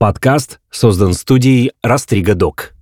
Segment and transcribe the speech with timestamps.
[0.00, 2.72] Подкаст создан студией Растрига Док.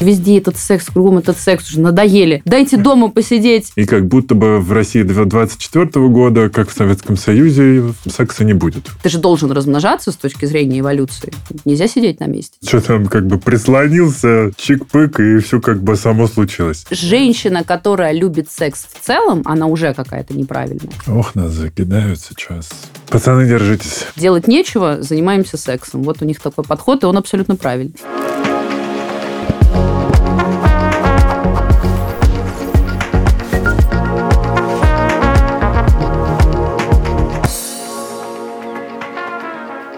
[0.00, 2.42] Везде этот секс, кругом этот секс, уже надоели.
[2.44, 3.72] Дайте дома посидеть.
[3.76, 8.90] И как будто бы в России 24 года, как в Советском Союзе, секса не будет.
[9.02, 11.32] Ты же должен размножаться с точки зрения эволюции.
[11.64, 12.58] Нельзя сидеть на месте.
[12.66, 16.84] Что там как бы прислонился, чик-пык, и все как бы само случилось.
[16.90, 20.92] Женщина, которая любит секс в целом, она уже какая-то неправильная.
[21.06, 22.68] Ох, нас закидают сейчас.
[23.08, 24.06] Пацаны, держитесь.
[24.16, 26.02] Делать нечего, занимаемся сексом.
[26.02, 27.94] Вот у них такой подход, и он абсолютно правильный.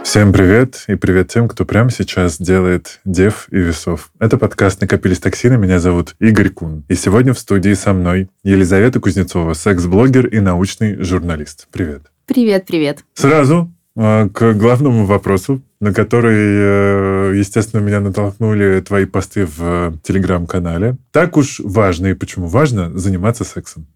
[0.08, 4.10] Всем привет и привет тем, кто прямо сейчас делает дев и весов.
[4.18, 5.58] Это подкаст «Накопились токсины».
[5.58, 6.82] Меня зовут Игорь Кун.
[6.88, 11.68] И сегодня в студии со мной Елизавета Кузнецова, секс-блогер и научный журналист.
[11.70, 12.04] Привет.
[12.24, 13.04] Привет, привет.
[13.12, 19.92] Сразу э, к главному вопросу, на который, э, естественно, меня натолкнули твои посты в э,
[20.02, 20.96] телеграм-канале.
[21.12, 23.86] Так уж важно и почему важно заниматься сексом?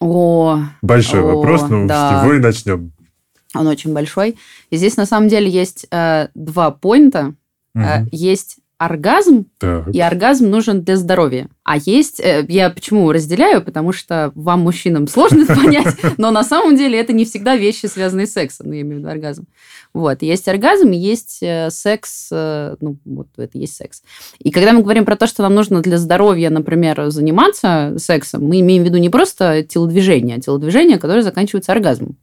[0.00, 2.20] О, Большой о, вопрос, но да.
[2.20, 2.92] с него и начнем.
[3.54, 4.36] Он очень большой.
[4.70, 7.34] И здесь на самом деле есть э, два поинта.
[7.74, 8.08] Э, Мгм.
[8.12, 9.94] есть оргазм, Так.
[9.94, 11.48] и оргазм нужен для здоровья.
[11.62, 16.76] А есть, э, я почему разделяю, потому что вам, мужчинам, сложно понять, но на самом
[16.76, 19.46] деле это не всегда вещи, связанные с сексом, ну, я имею в виду оргазм.
[19.94, 24.02] Вот, есть оргазм, есть э, секс, э, ну, вот это есть секс.
[24.40, 28.58] И когда мы говорим про то, что нам нужно для здоровья, например, заниматься сексом, мы
[28.60, 32.16] имеем в виду не просто телодвижение, а телодвижение, которое заканчивается оргазмом.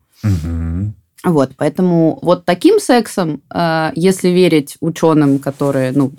[1.23, 6.13] Вот, поэтому вот таким сексом, э, если верить ученым, которые ну,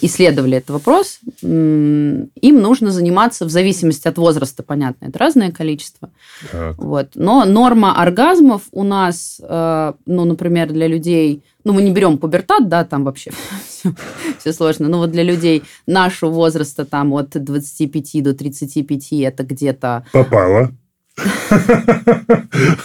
[0.00, 6.10] исследовали этот вопрос, им нужно заниматься в зависимости от возраста, понятно, это разное количество.
[6.52, 6.78] Так.
[6.78, 7.08] Вот.
[7.16, 12.68] Но норма оргазмов у нас, э, ну, например, для людей, ну, мы не берем пубертат,
[12.68, 13.32] да, там вообще
[14.38, 20.06] все, сложно, но вот для людей нашего возраста, там, от 25 до 35, это где-то
[20.12, 20.70] Попало.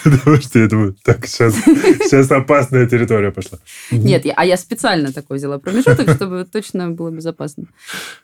[0.04, 3.60] Потому что я думаю, так, сейчас, сейчас опасная территория пошла.
[3.92, 7.66] Нет, а я специально такой взяла промежуток, чтобы точно было безопасно.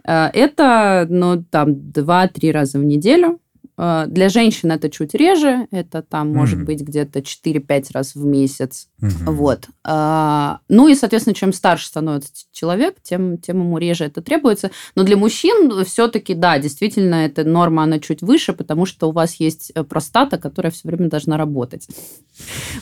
[0.06, 3.40] Э, Это, ну, там, 2-3 раза в неделю.
[3.78, 5.67] Э, Для женщин это чуть реже.
[5.72, 6.66] Это там, может Мгм.
[6.66, 8.88] быть, где-то 4-5 раз в месяц.
[9.00, 9.35] Мгм.
[9.35, 9.67] Вот.
[9.84, 14.72] А, Ну и, соответственно, чем старше становится человек, тем, тем ему реже это требуется.
[14.95, 19.35] Но для мужчин все-таки, да, действительно, эта норма, она чуть выше, потому что у вас
[19.35, 21.88] есть э, простата, которая все время должна работать.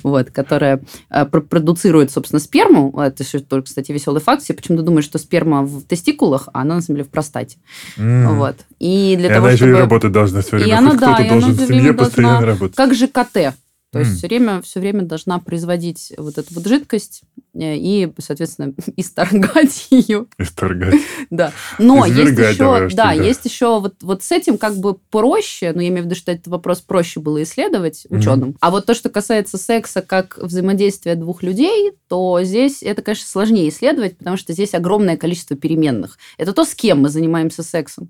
[0.04, 2.94] Вот, которая э, пр- продуцирует, собственно, сперму.
[3.00, 3.24] Это
[3.64, 4.44] кстати, веселый факт.
[4.44, 7.58] Все почему-то думают, что сперма в тестикулах, а она, на самом деле, в простате.
[7.98, 8.38] М.
[8.38, 8.56] Вот.
[8.80, 9.80] И для И того, она еще и чтобы...
[9.80, 10.78] работать должна все И время.
[10.90, 12.76] Она, да, кто-то должен в семье постоянно должна- работать.
[12.76, 13.56] Как же КТ.
[13.92, 14.18] То есть М.
[14.20, 20.28] все время, все время должна производить вот эту вот жидкость э, и, соответственно, исторгать ее.
[20.38, 20.96] Исторгать.
[21.30, 21.52] Да.
[21.78, 23.24] Но есть Извергать давай еще, уж да, тогда.
[23.26, 26.32] есть еще вот, вот с этим как бы проще, но я имею в виду, что
[26.32, 28.56] этот вопрос проще было исследовать ученым.
[28.62, 33.68] А вот то, что касается секса как взаимодействия двух людей, то здесь это, конечно, сложнее
[33.68, 36.18] исследовать, потому что здесь огромное количество переменных.
[36.38, 38.10] Это то, с кем мы занимаемся сексом.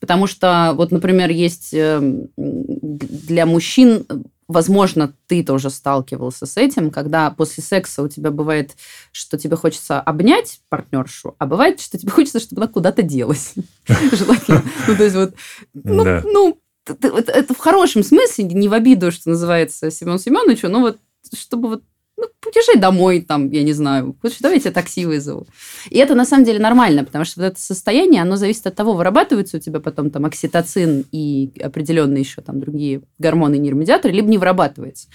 [0.00, 4.14] Потому что, вот, например, есть эм, для мужчин, э,
[4.48, 8.72] возможно, ты тоже сталкивался с этим, когда после секса у тебя бывает,
[9.12, 13.54] что тебе хочется обнять партнершу, а бывает, что тебе хочется, чтобы она куда-то делась.
[13.86, 14.64] Желательно.
[14.88, 15.34] Ну, то есть вот,
[15.74, 20.98] ну, ну, это в хорошем смысле, не в обиду, что называется, Семен Семеновичу, но вот
[21.34, 21.84] чтобы вот
[22.20, 25.46] ну, езжай домой, там, я не знаю, лучше давайте такси вызову.
[25.88, 28.92] И это на самом деле нормально, потому что вот это состояние, оно зависит от того,
[28.92, 34.38] вырабатывается у тебя потом там окситоцин и определенные еще там другие гормоны, нейромедиаторы, либо не
[34.38, 35.08] вырабатывается.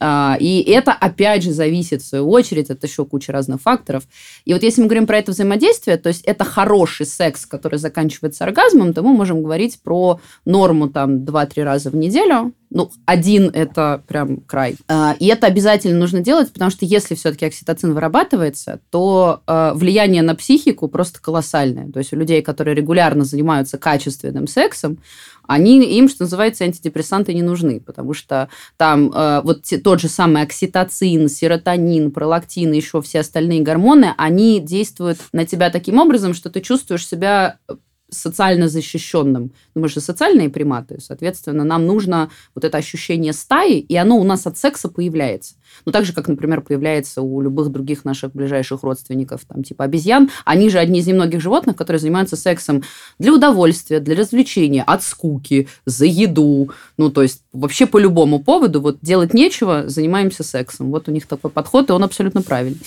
[0.00, 4.04] А, И это, опять же, зависит, в свою очередь, от еще кучи разных факторов.
[4.44, 8.44] И вот если мы говорим про это взаимодействие, то есть это хороший секс, который заканчивается
[8.44, 12.52] оргазмом, то мы можем говорить про норму там 2-3 раза в неделю.
[12.70, 14.76] Ну, один– это прям край.
[14.88, 20.22] А, И это обязательно нужно делать, потому что если все-таки окситоцин вырабатывается, то э, влияние
[20.22, 21.90] на психику просто колоссальное.
[21.92, 24.98] То есть у людей, которые регулярно занимаются качественным сексом,
[25.46, 30.08] они, им, что называется, антидепрессанты не нужны, потому что там э, вот те- тот же
[30.08, 36.34] самый окситоцин, серотонин, пролактин и еще все остальные гормоны, они действуют на тебя таким образом,
[36.34, 37.58] что ты чувствуешь себя
[38.08, 39.52] социально защищенным.
[39.74, 44.24] Ну, мы же социальные приматы, соответственно, нам нужно вот это ощущение стаи, и оно у
[44.24, 45.54] нас от секса появляется.
[45.84, 50.30] Ну, так же, как, например, появляется у любых других наших ближайших родственников, там, типа обезьян.
[50.44, 52.82] Они же одни из немногих животных, которые занимаются сексом
[53.18, 56.70] для удовольствия, для развлечения, от скуки, за еду.
[56.96, 58.80] Ну, то есть вообще по любому поводу.
[58.80, 60.90] Вот делать нечего, занимаемся сексом.
[60.90, 62.80] Вот у них такой подход, и он абсолютно правильный.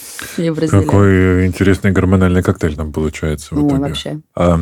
[0.70, 3.82] Какой интересный гормональный коктейль там получается в Ой, итоге.
[3.82, 4.22] вообще.
[4.36, 4.58] А,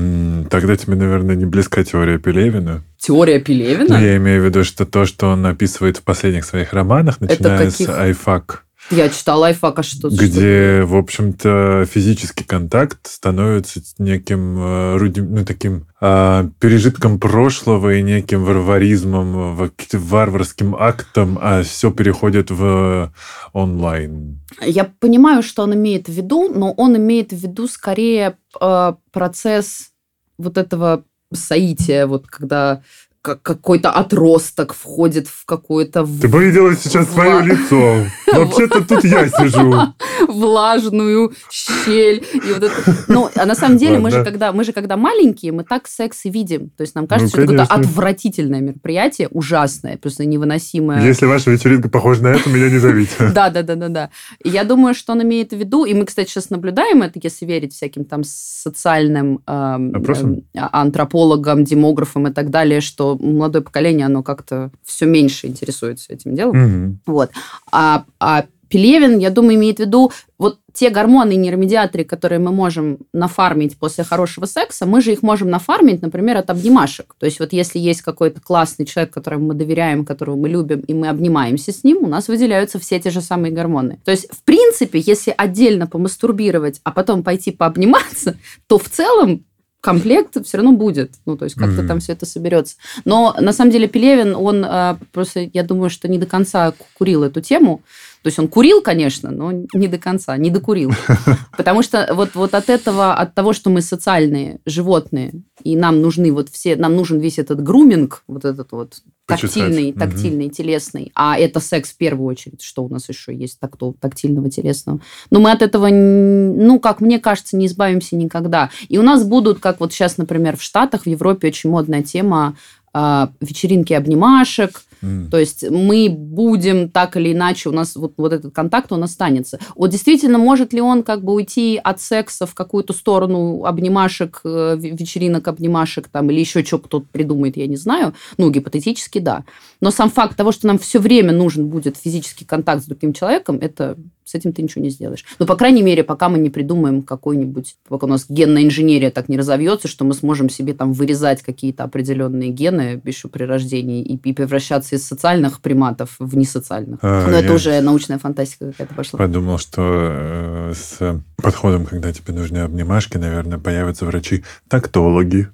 [0.47, 2.83] тогда тебе, наверное, не близка теория Пелевина.
[2.97, 3.97] Теория Пелевина?
[3.97, 7.69] Ну, я имею в виду, что то, что он описывает в последних своих романах, начиная
[7.69, 7.87] каких?
[7.87, 10.09] с «Айфак», Я читала айфак, а что?
[10.09, 18.01] где, в общем-то, физический контакт становится неким э, руди- ну, таким а, пережитком прошлого и
[18.01, 23.11] неким варваризмом, варварским актом, а все переходит в
[23.53, 24.39] онлайн.
[24.61, 29.89] Я понимаю, что он имеет в виду, но он имеет в виду скорее э, процесс
[30.37, 31.03] вот этого
[31.33, 32.81] соития, вот когда
[33.27, 38.05] как- какой-то отросток входит в какую-то в- Ты бы видела сейчас свое лицо.
[38.33, 39.73] Вообще-то тут я сижу.
[40.27, 42.23] влажную щель.
[42.33, 42.73] И вот это.
[43.07, 46.25] Ну, а на самом деле мы же, когда, мы же когда маленькие, мы так секс
[46.25, 46.69] и видим.
[46.77, 51.01] То есть нам кажется, Ну, что это какое-то отвратительное мероприятие, ужасное, просто невыносимое.
[51.05, 53.11] Если ваша вечеринка похожа на это, меня не зовите.
[53.37, 54.09] Да, да, да, да, да.
[54.43, 57.73] Я думаю, что он имеет в виду, и мы, кстати, сейчас наблюдаем это, если верить
[57.73, 64.23] всяким там социальным эм, эм, а- антропологам, демографам и так далее, что молодое поколение, оно
[64.23, 66.57] как-то все меньше интересуется этим делом.
[66.57, 66.99] Мгм.
[67.05, 67.31] Вот.
[67.71, 72.51] А, а Пелевин, я думаю, имеет в виду вот те гормоны и нейромедиаторы, которые мы
[72.51, 77.15] можем нафармить после хорошего секса, мы же их можем нафармить, например, от обнимашек.
[77.17, 80.93] То есть вот если есть какой-то классный человек, которому мы доверяем, которого мы любим, и
[80.93, 83.99] мы обнимаемся с ним, у нас выделяются все те же самые гормоны.
[84.03, 88.37] То есть, в принципе, если отдельно помастурбировать, а потом пойти пообниматься,
[88.67, 89.45] то в целом
[89.81, 91.13] комплект все равно будет.
[91.25, 91.87] Ну, то есть как-то Мгм.
[91.87, 92.75] там все это соберется.
[93.05, 97.23] Но на самом деле Пелевин, он э, просто, я думаю, что не до конца курил
[97.23, 97.81] эту тему.
[98.27, 100.91] То есть он курил, конечно, но не до конца, не докурил.
[101.57, 105.31] Потому что вот, вот от этого, от того, что мы социальные животные,
[105.63, 110.49] и нам нужны вот все, нам нужен весь этот груминг, вот этот вот тактильный, тактильный,
[110.49, 114.99] телесный, а это секс в первую очередь, что у нас еще есть такто, тактильного, телесного.
[115.29, 118.71] Но мы от этого, ну, как мне кажется, не избавимся никогда.
[118.89, 122.57] И у нас будут, как вот сейчас, например, в Штатах, в Европе очень модная тема
[122.91, 128.53] а, вечеринки обнимашек, То есть мы будем так или иначе, у нас вот, вот этот
[128.53, 129.59] контакт, он останется.
[129.75, 134.77] Вот действительно, может ли он как бы уйти от секса в какую-то сторону обнимашек, э,
[134.77, 138.13] ве- вечеринок обнимашек там, или еще что кто-то придумает, я не знаю.
[138.37, 139.43] Ну, гипотетически, да.
[139.81, 143.59] Но сам факт того, что нам все время нужен будет физический контакт с другим человеком,
[143.61, 143.97] это
[144.27, 145.23] с этим ты ничего не сделаешь.
[145.39, 149.29] Ну, по крайней мере, пока мы не придумаем какой-нибудь, пока у нас генная инженерия так
[149.29, 154.15] не разовьется, что мы сможем себе там вырезать какие-то определенные гены еще при рождении и,
[154.15, 156.99] и превращаться из социальных приматов в несоциальных.
[157.01, 159.17] А, Но это уже научная фантастика какая-то пошла.
[159.17, 165.49] Подумал, что э, с подходом, когда тебе нужны обнимашки, наверное, появятся врачи-тактологи.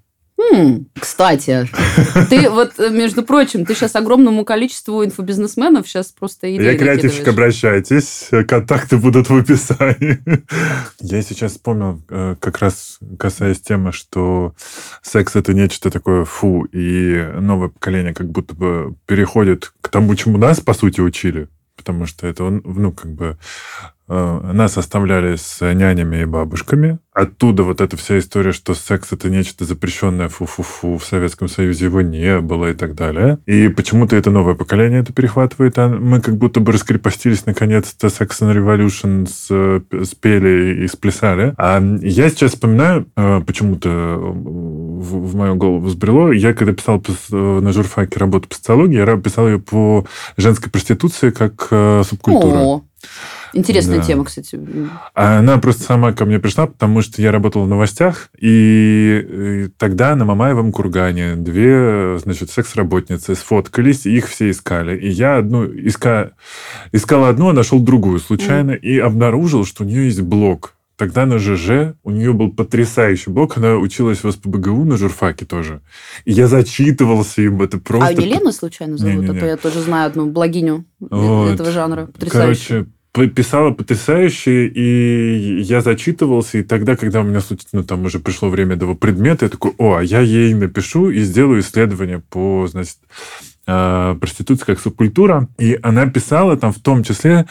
[1.00, 1.68] Кстати,
[2.30, 7.28] ты вот, э, между прочим, ты сейчас огромному количеству инфобизнесменов сейчас просто идеи Я креативщик,
[7.28, 10.20] обращайтесь, контакты будут в описании.
[11.00, 14.54] Я сейчас вспомнил, э, как раз касаясь темы, что
[15.02, 20.38] секс это нечто такое фу, и новое поколение как будто бы переходит к тому, чему
[20.38, 21.48] нас, по сути, учили.
[21.76, 23.38] Потому что это, ну, как бы
[24.03, 24.03] э,
[24.54, 27.00] нас оставляли с нянями и бабушками.
[27.14, 32.02] Оттуда вот эта вся история, что секс это нечто запрещенное, фу-фу-фу, в Советском Союзе его
[32.02, 33.38] не было и так далее.
[33.46, 38.30] И почему-то это новое поколение это перехватывает, а мы как будто бы раскрепостились наконец-то Sex
[38.42, 41.54] and Revolution с, спели и сплясали.
[41.58, 47.72] А я сейчас вспоминаю, э, почему-то в, в мою голову взбрело, я когда писал на
[47.72, 50.06] журфаке работу по социологии, я писал ее по
[50.38, 52.58] женской проституции как э, субкультура.
[52.58, 52.84] О,
[53.54, 54.04] интересная Да.
[54.06, 54.60] тема, кстати.
[55.14, 60.16] Она просто сама ко мне пришла, потому что я работал в новостях, и э, тогда
[60.16, 64.98] на Мамаевом кургане две, значит, секс-работницы сфоткались, и их все искали.
[64.98, 66.32] И я одну иска...
[66.92, 70.76] искал одну, а нашел другую случайно, и обнаружил, что у нее есть блог.
[70.96, 75.82] Тогда на ЖЖ у нее был потрясающий блог, она училась в СПБГУ на журфаке тоже.
[76.24, 78.08] И я зачитывался им, это просто...
[78.08, 79.16] А не Лена случайно зовут?
[79.16, 79.38] Не-не-не.
[79.38, 81.50] А то я тоже знаю одну благиню э- Вот.
[81.52, 82.06] этого жанра.
[82.06, 82.68] Потрясающе.
[82.68, 87.42] Короче, писала потрясающе, и я зачитывался, и тогда, когда у меня,
[87.72, 91.20] ну, там уже пришло время этого предмета, я такой, о, а я ей напишу и
[91.20, 92.98] сделаю исследование по, значит,
[93.68, 95.48] э, проституции как субкультура.
[95.60, 97.46] И она писала там в том числе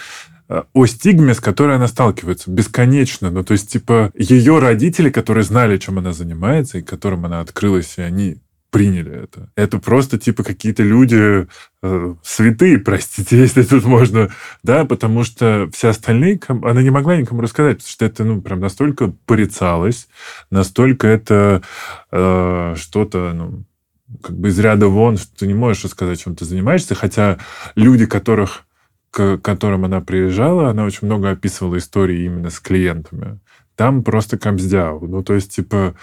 [0.49, 3.31] э, о стигме, с которой она сталкивается бесконечно.
[3.31, 7.95] Ну, то есть, типа, ее родители, которые знали, чем она занимается, и которым она открылась,
[7.99, 8.39] и они
[8.73, 9.51] приняли это.
[9.55, 11.47] Это просто типа какие-то люди
[11.83, 14.31] э, святые, простите, если тут можно,
[14.65, 18.61] да, потому что все остальные, она не могла никому рассказать, потому что это, ну, прям
[18.61, 20.09] настолько порицалось,
[20.51, 21.63] настолько это
[22.11, 23.65] э, что-то, ну,
[24.23, 27.39] как бы из ряда вон, что ты не можешь рассказать, чем ты занимаешься, хотя
[27.77, 28.65] люди, которых
[29.11, 33.41] к которым она приезжала, она очень много описывала истории именно с клиентами.
[33.77, 35.07] Там просто камздяу.
[35.07, 35.95] Ну, то есть, типа,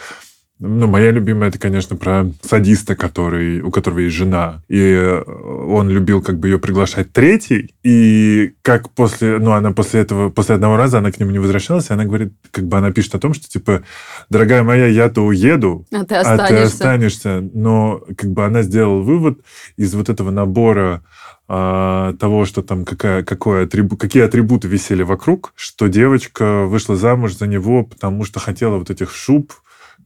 [0.60, 4.62] ну, моя любимая, это, конечно, про садиста, который, у которого есть жена.
[4.68, 7.74] И э, он любил как бы ее приглашать третий.
[7.82, 11.89] И как после, ну, она после этого, после одного раза она к нему не возвращалась,
[11.89, 13.84] и она говорит, как бы она пишет о том, что, типа,
[14.30, 16.44] дорогая моя, я-то уеду, а ты останешься.
[16.44, 17.50] А ты останешься.
[17.54, 19.39] Но как бы она сделала вывод
[19.78, 21.04] из вот этого набора
[21.48, 27.38] а, того, что там какая, какой атрибу, какие атрибуты висели вокруг, что девочка вышла замуж
[27.38, 29.54] за него, потому что хотела вот этих шуб,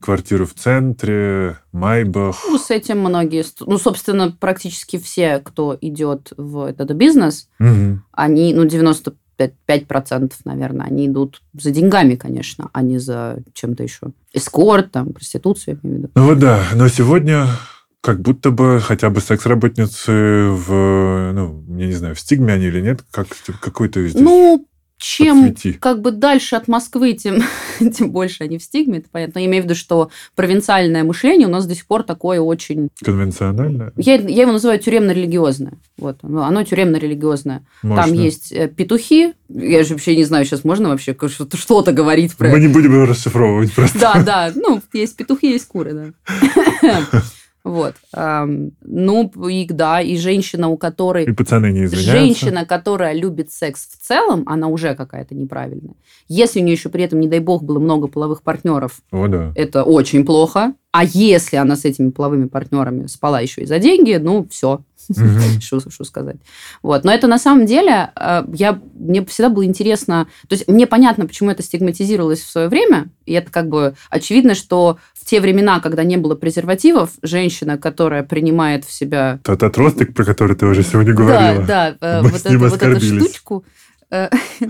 [0.00, 2.36] квартиру в центре, Майбах.
[2.46, 8.00] Ну, с этим многие, ну, собственно, практически все, кто идет в этот бизнес, угу.
[8.12, 9.14] они, ну, 95
[9.68, 14.12] 5%, наверное, они идут за деньгами, конечно, а не за чем-то еще.
[14.32, 16.12] Эскорт, там, проституцию, я имею в виду.
[16.14, 17.48] Ну вот да, но сегодня
[18.00, 22.80] как будто бы хотя бы секс-работницы в, ну, я не знаю, в стигме они или
[22.80, 23.28] нет, как
[23.60, 24.20] какой-то здесь...
[24.20, 25.78] Ну, чем Подсвети.
[25.78, 27.42] как бы дальше от Москвы, тем,
[27.92, 29.38] тем больше они в стигме, это понятно.
[29.40, 32.88] Я имею в виду, что провинциальное мышление у нас до сих пор такое очень...
[33.02, 33.92] Конвенциональное?
[33.96, 35.74] Я, я его называю тюремно-религиозное.
[35.98, 37.64] Вот, оно, оно тюремно-религиозное.
[37.82, 42.48] Там есть э, петухи, я же вообще не знаю, сейчас можно вообще что-то говорить про...
[42.48, 43.98] Мы не будем расшифровывать просто.
[43.98, 46.14] Да, да, ну, есть петухи, есть куры,
[46.82, 47.00] да.
[47.64, 47.94] Вот.
[48.12, 51.24] Ну, и да, и женщина, у которой...
[51.24, 52.12] И пацаны не извиняются.
[52.12, 55.94] Женщина, которая любит секс в целом, она уже какая-то неправильная.
[56.28, 59.52] Если у нее еще при этом, не дай бог, было много половых партнеров, О, да.
[59.56, 60.74] это очень плохо.
[60.92, 64.84] А если она с этими половыми партнерами спала еще и за деньги, ну, все,
[65.60, 66.36] что, сказать.
[66.82, 67.04] Вот.
[67.04, 71.26] Но это на самом деле, э, я, мне всегда было интересно, то есть мне понятно,
[71.26, 75.80] почему это стигматизировалось в свое время, и это как бы очевидно, что в те времена,
[75.80, 79.40] когда не было презервативов, женщина, которая принимает в себя...
[79.42, 81.64] Тот отросток, про который ты уже сегодня говорила.
[81.64, 83.64] Да, да, э, вот, это, вот эту штучку,
[84.10, 84.28] э,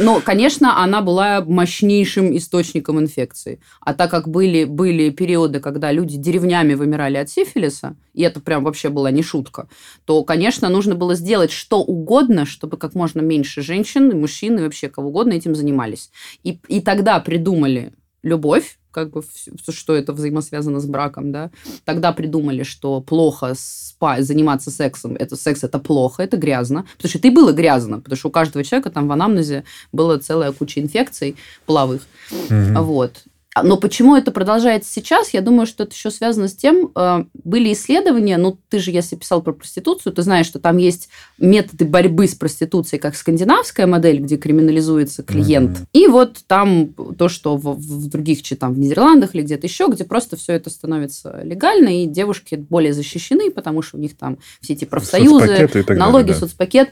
[0.00, 3.60] но, конечно, она была мощнейшим источником инфекции.
[3.80, 8.64] А так как были, были периоды, когда люди деревнями вымирали от сифилиса, и это прям
[8.64, 9.68] вообще была не шутка,
[10.06, 14.88] то, конечно, нужно было сделать что угодно, чтобы как можно меньше женщин, мужчин и вообще
[14.88, 16.10] кого угодно этим занимались.
[16.44, 17.92] И, и тогда придумали
[18.22, 19.22] любовь, как бы
[19.68, 21.50] что это взаимосвязано с браком, да,
[21.84, 27.18] тогда придумали, что плохо спать, заниматься сексом, это секс это плохо, это грязно, потому что
[27.18, 30.80] это и было грязно, потому что у каждого человека там в анамнезе была целая куча
[30.80, 32.80] инфекций половых, mm-hmm.
[32.82, 33.24] вот,
[33.62, 35.32] но почему это продолжается сейчас?
[35.34, 39.16] Я думаю, что это еще связано с тем, э, были исследования, ну, ты же, если
[39.16, 44.20] писал про проституцию, ты знаешь, что там есть методы борьбы с проституцией, как скандинавская модель,
[44.20, 45.78] где криминализуется клиент.
[45.78, 45.86] Mm-hmm.
[45.92, 50.04] И вот там то, что в, в других, там, в Нидерландах или где-то еще, где
[50.04, 54.74] просто все это становится легально, и девушки более защищены, потому что у них там все
[54.74, 56.34] эти профсоюзы, налоги, далее, да.
[56.34, 56.90] соцпакет.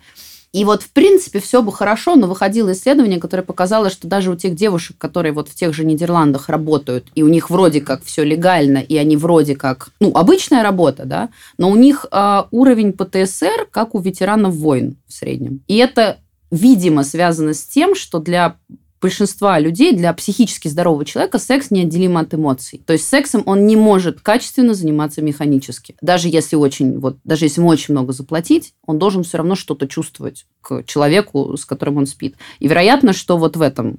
[0.52, 4.37] И вот, в принципе, все бы хорошо, но выходило исследование, которое показало, что даже у
[4.37, 8.25] тех девушек, которые вот в тех же Нидерландах работают, и у них вроде как все
[8.25, 11.28] легально, и они вроде как, ну, обычная работа, да,
[11.59, 15.62] но у них э, уровень ПТСР, как у ветеранов войн в среднем.
[15.67, 16.19] И это
[16.50, 18.57] видимо, связано с тем, что для
[19.00, 22.83] большинства людей, для психически здорового человека секс неотделим от эмоций.
[22.87, 25.97] То есть сексом он не может качественно заниматься механически.
[26.00, 29.87] Даже если очень, вот, даже если ему очень много заплатить, он должен все равно что-то
[29.87, 32.37] чувствовать к человеку, с которым он спит.
[32.59, 33.99] И вероятно, что вот в этом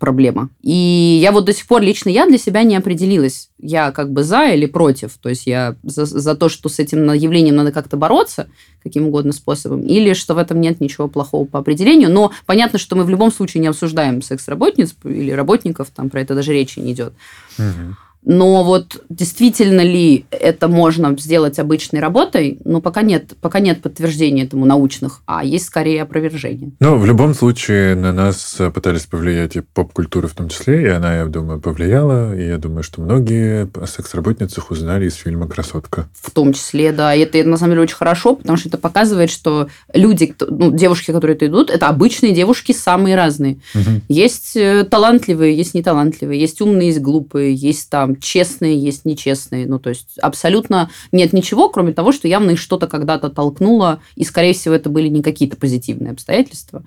[0.00, 0.48] проблема.
[0.62, 4.24] И я вот до сих пор лично я для себя не определилась, я как бы
[4.24, 5.18] за или против.
[5.20, 8.48] То есть я за, за то, что с этим явлением надо как-то бороться,
[8.82, 12.10] каким угодно способом, или что в этом нет ничего плохого по определению.
[12.10, 16.34] Но понятно, что мы в любом случае не обсуждаем секс-работниц или работников, там про это
[16.34, 17.12] даже речи не идет.
[17.58, 17.96] Угу.
[18.22, 24.44] Но вот действительно ли это можно сделать обычной работой, ну, пока нет, пока нет подтверждений
[24.44, 26.72] этому научных, а есть скорее опровержение.
[26.80, 31.16] Ну, в любом случае на нас пытались повлиять и поп-культура в том числе, и она,
[31.16, 36.08] я думаю, повлияла, и я думаю, что многие о секс-работницах узнали из фильма «Красотка».
[36.20, 39.30] В том числе, да, и это, на самом деле очень хорошо, потому что это показывает,
[39.30, 43.60] что люди, ну, девушки, которые это идут, это обычные девушки самые разные.
[43.74, 44.02] Угу.
[44.08, 49.66] Есть э, талантливые, есть неталантливые, есть умные, есть глупые, есть там там честные, есть нечестные.
[49.66, 54.24] Ну, то есть абсолютно нет ничего, кроме того, что явно их что-то когда-то толкнуло, и,
[54.24, 56.82] скорее всего, это были не какие-то позитивные обстоятельства.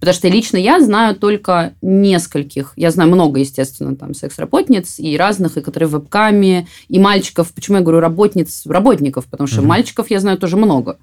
[0.00, 5.56] Потому что лично я знаю только нескольких, я знаю много, естественно, там секс-работниц и разных,
[5.56, 7.52] и которые в вебкаме, и мальчиков.
[7.54, 9.26] Почему я говорю работниц, работников?
[9.26, 9.68] Потому что угу.
[9.68, 10.98] мальчиков я знаю тоже много.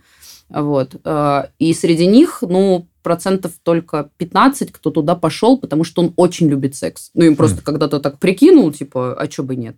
[0.53, 0.95] Вот.
[1.03, 6.49] Э, и среди них, ну, процентов только 15, кто туда пошел, потому что он очень
[6.49, 7.11] любит секс.
[7.13, 7.63] Ну, им просто mm.
[7.63, 9.75] когда-то так прикинул, типа, а чё бы нет.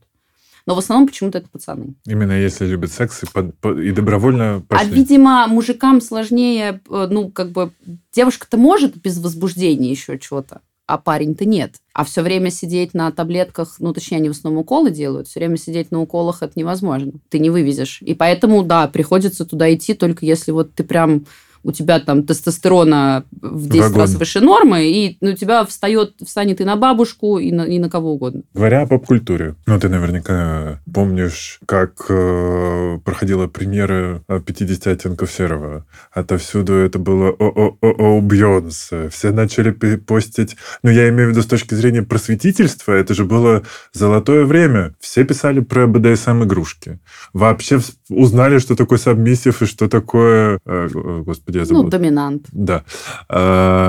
[0.65, 1.95] Но в основном почему-то это пацаны.
[2.05, 4.91] Именно если любят секс и, под, под, и добровольно а, пошли.
[4.91, 7.71] А, видимо, мужикам сложнее, э, ну, как бы,
[8.13, 11.75] девушка-то может без возбуждения еще чего-то, а парень-то нет.
[11.93, 15.57] А все время сидеть на таблетках, ну, точнее, они в основном уколы делают, все время
[15.57, 17.13] сидеть на уколах это невозможно.
[17.29, 17.99] Ты не вывезешь.
[18.01, 21.25] И поэтому, да, приходится туда идти только если вот ты прям
[21.63, 24.01] у тебя там тестостерона в 10 Вагон.
[24.01, 27.79] раз выше нормы, и ну, у тебя встает, встанет и на бабушку, и на, и
[27.79, 28.41] на кого угодно.
[28.53, 35.85] Говоря о поп-культуре, ну, ты наверняка помнишь, как э, проходила премьера 50 оттенков серого.
[36.11, 39.09] Отовсюду это было о-о-о-о Бьонсе.
[39.09, 40.55] Все начали постить...
[40.83, 44.95] Ну, я имею в виду с точки зрения просветительства, это же было золотое время.
[44.99, 46.99] Все писали про БДСМ-игрушки.
[47.33, 47.79] Вообще
[48.09, 50.59] узнали, что такое сабмиссив и что такое...
[50.65, 50.87] Э,
[51.25, 51.83] господи, господи, я забыл.
[51.83, 52.47] Ну, доминант.
[52.51, 52.83] Да.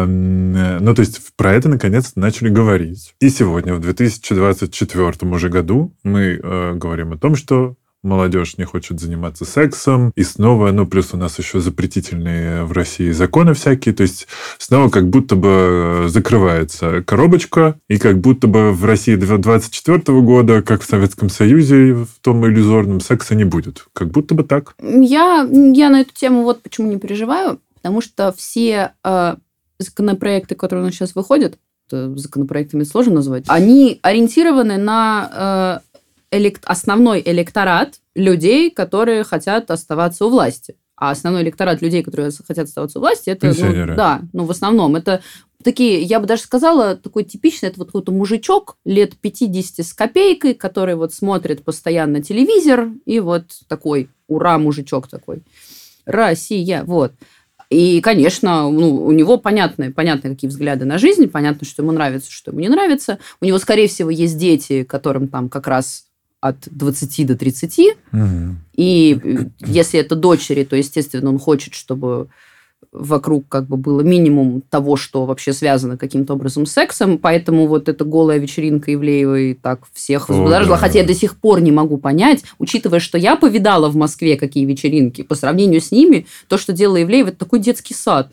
[0.07, 3.15] Ну, то есть про это наконец начали говорить.
[3.21, 9.01] И сегодня, в 2024 уже году, мы э, говорим о том, что молодежь не хочет
[9.01, 14.03] заниматься сексом, и снова, ну, плюс у нас еще запретительные в России законы всякие, то
[14.03, 20.63] есть снова как будто бы закрывается коробочка, и как будто бы в России 24 года,
[20.63, 23.87] как в Советском Союзе, в том иллюзорном, секса не будет.
[23.93, 24.75] Как будто бы так.
[24.83, 29.37] Я, я на эту тему вот почему не переживаю, потому что все э,
[29.79, 31.59] законопроекты, которые у нас сейчас выходят,
[31.91, 35.94] законопроектами сложно назвать, они ориентированы на э,
[36.37, 36.65] элект...
[36.67, 40.77] основной электорат людей, которые хотят оставаться у власти.
[40.97, 44.95] А основной электорат людей, которые хотят оставаться у власти, это, ну, да, ну, в основном,
[44.95, 45.23] это
[45.65, 50.55] такие, я бы даже сказала, такой типичный, это вот какой-то мужичок лет 50 с копейкой,
[50.55, 55.43] который вот смотрит постоянно телевизор, и вот такой, ура, мужичок такой.
[56.07, 57.13] Россия, вот.
[57.71, 62.31] И, конечно, ну, у него понятны, понятны, какие взгляды на жизнь, понятно, что ему нравится,
[62.31, 63.19] что ему не нравится.
[63.41, 66.05] У него, скорее всего, есть дети, которым там как раз
[66.45, 67.81] от 20 до 30.
[68.13, 68.21] Угу.
[68.77, 72.29] И э, если это дочери, то, естественно, он хочет, чтобы
[72.93, 77.89] вокруг как бы было минимум того, что вообще связано каким-то образом с сексом, поэтому вот
[77.89, 80.81] эта голая вечеринка Ивлеевой так всех взбудоражила, да.
[80.83, 84.67] хотя я до сих пор не могу понять, учитывая, что я повидала в Москве какие
[84.67, 88.31] вечеринки, по сравнению с ними, то, что делала Ивлеева, это такой детский сад.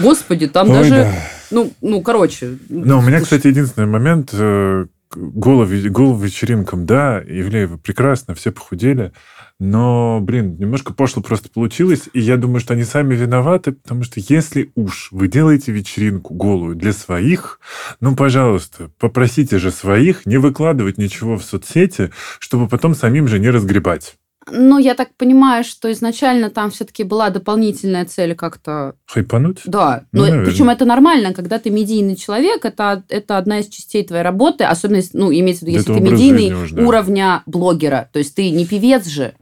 [0.00, 0.90] Господи, там Ой, даже...
[0.90, 1.12] Да.
[1.52, 2.58] Ну, ну, короче.
[2.68, 9.12] Ну, у меня, кстати, единственный момент, э, голов, голов вечеринкам, да, Ивлеева прекрасно, все похудели,
[9.60, 14.20] но, блин, немножко пошло просто получилось, и я думаю, что они сами виноваты, потому что
[14.20, 17.60] если уж вы делаете вечеринку голую для своих,
[18.00, 23.50] ну, пожалуйста, попросите же своих не выкладывать ничего в соцсети, чтобы потом самим же не
[23.50, 24.16] разгребать.
[24.50, 28.94] Ну, я так понимаю, что изначально там все-таки была дополнительная цель как-то...
[29.06, 29.62] Хайпануть?
[29.64, 30.04] Да.
[30.12, 34.22] Ну, Но, причем это нормально, когда ты медийный человек, это, это одна из частей твоей
[34.22, 36.82] работы, особенно, ну, имеется в виду, если это ты медийный уже, да.
[36.82, 38.10] уровня блогера.
[38.12, 39.34] То есть ты не певец же,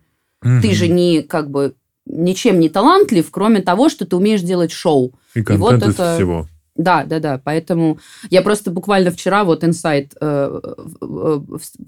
[0.42, 0.60] угу.
[0.62, 1.74] ты же не как бы
[2.06, 5.14] ничем не талантлив, кроме того, что ты умеешь делать шоу.
[5.34, 6.14] И контент и вот из это...
[6.14, 6.46] всего.
[6.74, 7.40] Да, да, да.
[7.42, 7.98] Поэтому
[8.30, 10.60] я просто буквально вчера вот инсайт э,
[11.02, 11.40] э,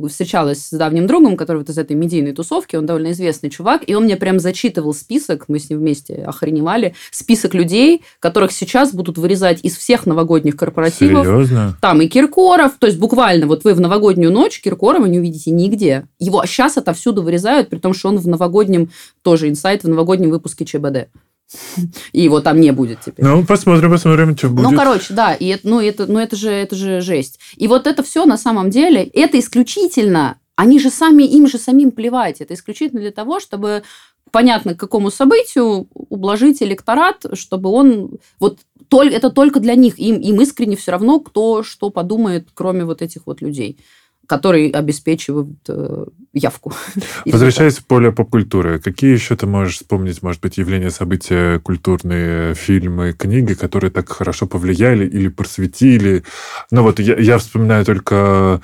[0.08, 3.94] встречалась с давним другом, который вот из этой медийной тусовки, он довольно известный чувак, и
[3.94, 9.16] он мне прям зачитывал список, мы с ним вместе охреневали, список людей, которых сейчас будут
[9.16, 11.26] вырезать из всех новогодних корпоративов.
[11.26, 11.78] Серьезно?
[11.80, 16.06] Там и Киркоров, то есть буквально вот вы в новогоднюю ночь Киркорова не увидите нигде.
[16.18, 18.90] Его сейчас отовсюду вырезают, при том, что он в новогоднем,
[19.22, 21.08] тоже инсайт, в новогоднем выпуске ЧБД.
[22.12, 23.24] И его там не будет теперь.
[23.24, 24.70] Ну, посмотрим, посмотрим, что будет.
[24.70, 27.38] Ну, короче, да, и ну, это, ну, это, же, это же жесть.
[27.56, 31.90] И вот это все на самом деле, это исключительно, они же сами, им же самим
[31.90, 33.82] плевать, это исключительно для того, чтобы
[34.30, 38.18] понятно, к какому событию ублажить электорат, чтобы он...
[38.40, 38.58] Вот
[38.90, 39.98] это только для них.
[39.98, 43.78] Им, им искренне все равно, кто что подумает, кроме вот этих вот людей
[44.26, 46.72] которые обеспечивают э, явку.
[47.24, 53.12] Возвращаясь в поле поп-культуры, какие еще ты можешь вспомнить, может быть, явления, события, культурные фильмы,
[53.12, 56.24] книги, которые так хорошо повлияли или просветили?
[56.70, 58.60] Ну вот я, я вспоминаю только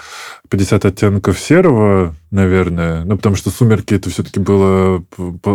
[0.51, 3.05] 50 оттенков серого, наверное.
[3.05, 5.05] Ну, потому что «Сумерки» это все-таки было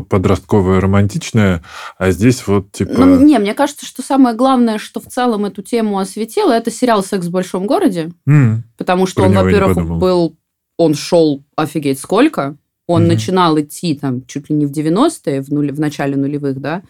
[0.09, 1.61] подростковое, романтичное,
[1.97, 3.05] а здесь вот типа...
[3.05, 7.03] Ну, не, мне кажется, что самое главное, что в целом эту тему осветило, это сериал
[7.03, 8.13] «Секс в большом городе».
[8.27, 8.59] Mm.
[8.77, 10.37] Потому что Про он, во-первых, был...
[10.77, 12.57] Он шел офигеть сколько.
[12.87, 16.59] Он mm начинал идти там чуть ли не в 90-е, в, нуле, в начале нулевых,
[16.61, 16.83] да,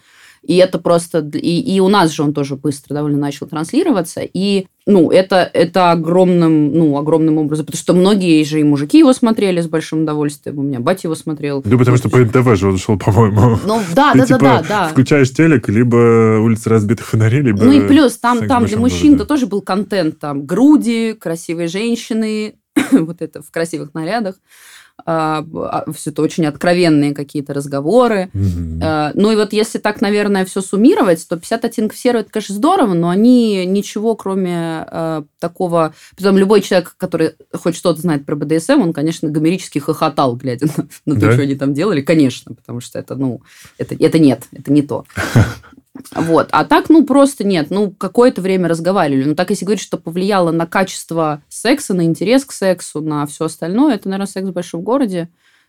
[0.46, 1.18] И это просто...
[1.34, 4.20] И, и у нас же он тоже быстро довольно начал транслироваться.
[4.22, 9.12] И ну, это, это огромным, ну, огромным образом, потому что многие же и мужики его
[9.12, 10.58] смотрели с большим удовольствием.
[10.58, 11.62] У меня батя его смотрел.
[11.62, 13.58] Да, потому что по НТВ же он шел, по-моему.
[13.66, 14.88] Ну, да, Ты, да, типа, да, да, да.
[14.88, 17.64] Включаешь телек, либо улица разбитых фонарей, либо...
[17.64, 19.28] Ну и плюс там, там для мужчин-то городе.
[19.28, 22.54] тоже был контент, там груди, красивые женщины,
[22.92, 24.36] вот это в красивых нарядах.
[25.04, 28.30] Все это очень откровенные какие-то разговоры.
[28.82, 32.54] А, Ну и вот если так, наверное, все суммировать, то 50 оттенков серого это, конечно,
[32.54, 35.94] здорово, но они ничего, кроме э, такого...
[36.16, 40.88] Потом любой человек, который хоть что-то знает про БДСМ, он, конечно, гомерически хохотал, глядя на,
[41.14, 41.32] на то, Да?
[41.32, 42.00] что они там делали.
[42.00, 43.42] Конечно, потому что это, ну,
[43.78, 45.04] это, это нет, это не то.
[46.14, 46.48] Вот.
[46.52, 47.70] А так, ну, просто нет.
[47.70, 49.24] Ну, какое-то время разговаривали.
[49.24, 53.46] Но так, если говорить, что повлияло на качество секса, на интерес к сексу, на все
[53.46, 55.28] остальное, это, наверное, секс в большом городе.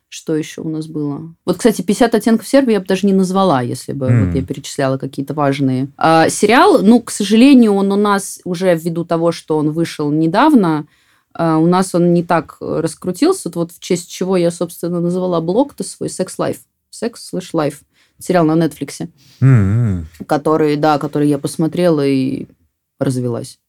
[0.10, 1.36] Что еще у нас было?
[1.46, 4.26] Вот, кстати, 50 оттенков серого я бы даже не назвала, если бы М.
[4.28, 5.90] вот я перечисляла какие-то важные.
[5.98, 10.88] А, сериал, ну, к сожалению, он у нас уже ввиду того, что он вышел недавно,
[11.34, 13.52] а, у нас он не так раскрутился.
[13.54, 16.60] Вот в честь чего я, собственно, назвала блог-то свой «Sex Life».
[16.90, 17.82] «Секс слэш лайф».
[18.20, 19.10] Сериал на Нетфликсе
[19.42, 20.08] М-м.
[20.28, 22.48] который, да, который я посмотрела и
[23.00, 23.60] развелась.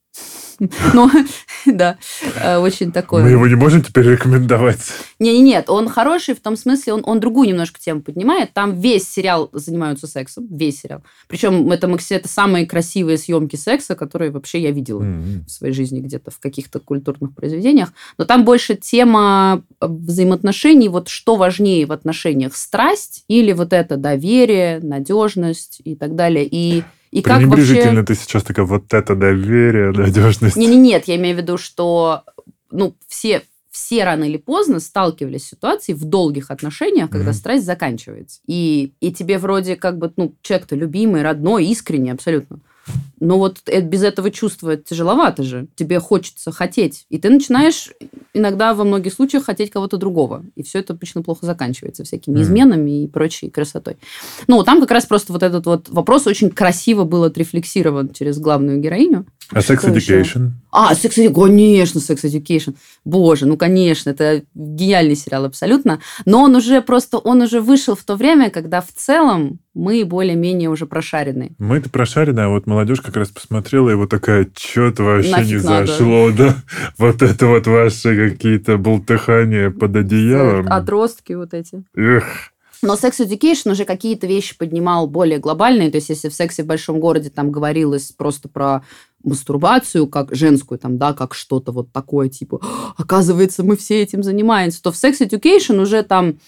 [0.59, 1.11] Ну,
[1.66, 1.99] да,
[2.37, 3.23] э, очень такое.
[3.23, 4.81] Мы его не можем теперь рекомендовать.
[5.18, 8.53] Не, не, нет, он хороший в том смысле, он, он другую немножко тему поднимает.
[8.53, 11.03] Там весь сериал занимаются сексом, весь сериал.
[11.29, 15.44] Причем это, это самые красивые съемки секса, которые вообще я видела М-м.
[15.47, 17.92] в своей жизни где-то в каких-то культурных произведениях.
[18.16, 23.97] Но там больше тема э, взаимоотношений, вот что важнее в отношениях, страсть или вот это
[23.97, 26.47] доверие, надежность и так далее.
[26.51, 28.03] И, и как вообще...
[28.05, 30.57] Ты сейчас такая, вот это доверие, надежность.
[30.57, 32.25] Не, не, нет, я имею в виду, что
[32.71, 37.38] ну, все, все рано или поздно сталкивались с ситуацией в долгих отношениях, когда Мгм.
[37.38, 38.40] страсть заканчивается.
[38.47, 42.61] И, и тебе вроде как бы, ну, человек-то любимый, родной, искренний абсолютно.
[43.20, 45.66] Но вот без этого чувства тяжеловато же.
[45.76, 47.07] Тебе хочется хотеть.
[47.09, 47.90] И ты начинаешь
[48.35, 50.44] иногда во многих случаях хотеть кого-то другого.
[50.54, 52.42] И все это обычно плохо заканчивается всякими Мгм.
[52.42, 53.96] изменами и прочей красотой.
[54.46, 58.78] Ну, там как раз просто вот этот вот вопрос очень красиво был отрефлексирован через главную
[58.78, 59.26] героиню.
[59.50, 60.20] А Sex Что еще?
[60.20, 60.50] Education?
[60.70, 62.74] А, Sex Education, конечно, Sex Education.
[63.04, 66.00] Боже, ну, конечно, это гениальный сериал абсолютно.
[66.26, 70.68] Но он уже просто, он уже вышел в то время, когда в целом мы более-менее
[70.68, 71.52] уже прошарены.
[71.59, 75.64] Мы-то прошарены, а вот молодежь как раз посмотрела, и вот такая, что-то вообще Нафиг не
[75.64, 75.87] надо.
[75.87, 76.57] зашло, да?
[76.99, 80.66] Вот это вот ваши какие-то болтыхания под одеялом.
[80.71, 81.85] Отростки вот эти.
[81.97, 82.25] Эх.
[82.81, 85.90] Но Sex Education уже какие-то вещи поднимал более глобальные.
[85.90, 88.83] То есть, если в сексе в большом городе там говорилось просто про
[89.25, 94.23] мастурбацию, как женскую, там, да, как что-то вот такое, типа, «А, оказывается, мы все этим
[94.23, 96.38] занимаемся, то в Sex Education уже там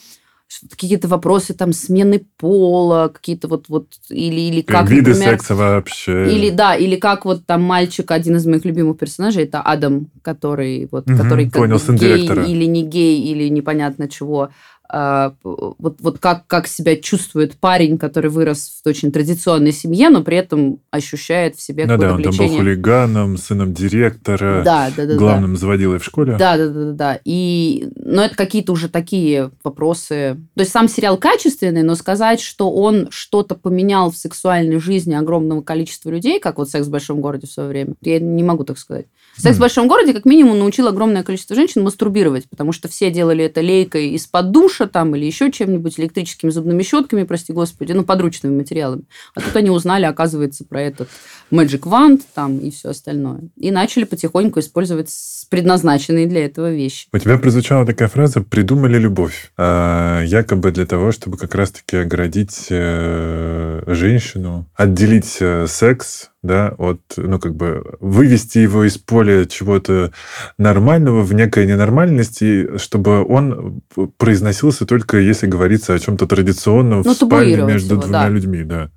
[0.71, 6.33] какие-то вопросы там смены пола, какие-то вот, вот или, или как, Виды например, секса вообще.
[6.35, 10.89] или да, или как вот там мальчик, один из моих любимых персонажей, это Адам, который
[10.91, 12.45] вот, Мгм, который как понял, бы сын гей директора.
[12.45, 14.51] или не гей или непонятно чего.
[14.92, 20.22] А, вот, вот как, как себя чувствует парень, который вырос в очень традиционной семье, но
[20.22, 22.59] при этом ощущает в себе Ну да, какое-то он там был влечение.
[22.59, 25.16] хулиганом, сыном директора, Да, да, да, да.
[25.16, 26.37] главным заводилой в школе.
[26.37, 27.20] Да, да, да, да, да.
[27.24, 30.37] И, но это какие-то уже такие вопросы.
[30.55, 35.62] То есть сам сериал качественный, но сказать, что он что-то поменял в сексуальной жизни огромного
[35.62, 38.79] количества людей, как вот секс в большом городе в свое время, я не могу так
[38.79, 39.07] сказать.
[39.37, 39.62] Секс в Хм.
[39.62, 44.09] большом городе как минимум научил огромное количество женщин мастурбировать, потому что все делали это лейкой
[44.11, 44.50] из-под
[44.81, 49.03] душа там или еще чем-нибудь, электрическими зубными щетками, прости господи, ну, подручными материалами.
[49.35, 51.09] А тут они узнали, оказывается, про этот
[51.51, 53.43] Magic Wand там и все остальное.
[53.57, 55.11] И начали потихоньку использовать
[55.51, 57.09] предназначенные для этого вещи.
[57.12, 62.66] У тебя прозвучала такая фраза «придумали любовь», а, якобы для того, чтобы как раз-таки оградить
[62.71, 70.12] э, женщину, отделить э, секс, да, от, ну, как бы вывести его из поля чего-то
[70.59, 73.83] нормального в некой ненормальности, чтобы он
[74.16, 78.29] произносился только если говорится о чем-то традиционном Ну, в спальне между его, двумя да.
[78.29, 78.90] людьми, да.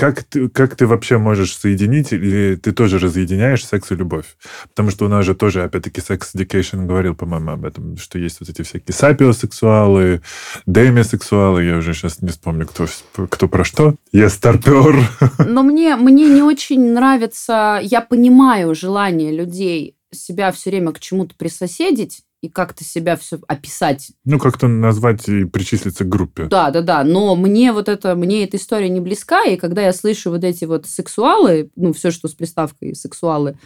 [0.00, 4.24] Как ты, как ты вообще можешь соединить, или ты тоже разъединяешь секс и любовь?
[4.70, 8.40] Потому что у нас же тоже, опять-таки, Sex Education говорил, по-моему, об этом, что есть
[8.40, 10.22] вот эти всякие сапиосексуалы,
[10.64, 12.86] демисексуалы, я уже сейчас не вспомню, кто,
[13.28, 13.94] кто про что.
[14.10, 14.96] Я старпер.
[15.46, 17.78] Но мне, мне не очень нравится...
[17.82, 24.12] Я понимаю желание людей себя все время к чему-то присоседить и как-то себя все описать.
[24.24, 26.44] Ну, как-то назвать и причислиться к группе.
[26.44, 27.04] Да, да, да.
[27.04, 30.64] Но мне вот это, мне эта история не близка, и когда я слышу вот эти
[30.64, 33.58] вот сексуалы, ну, все, что с приставкой сексуалы,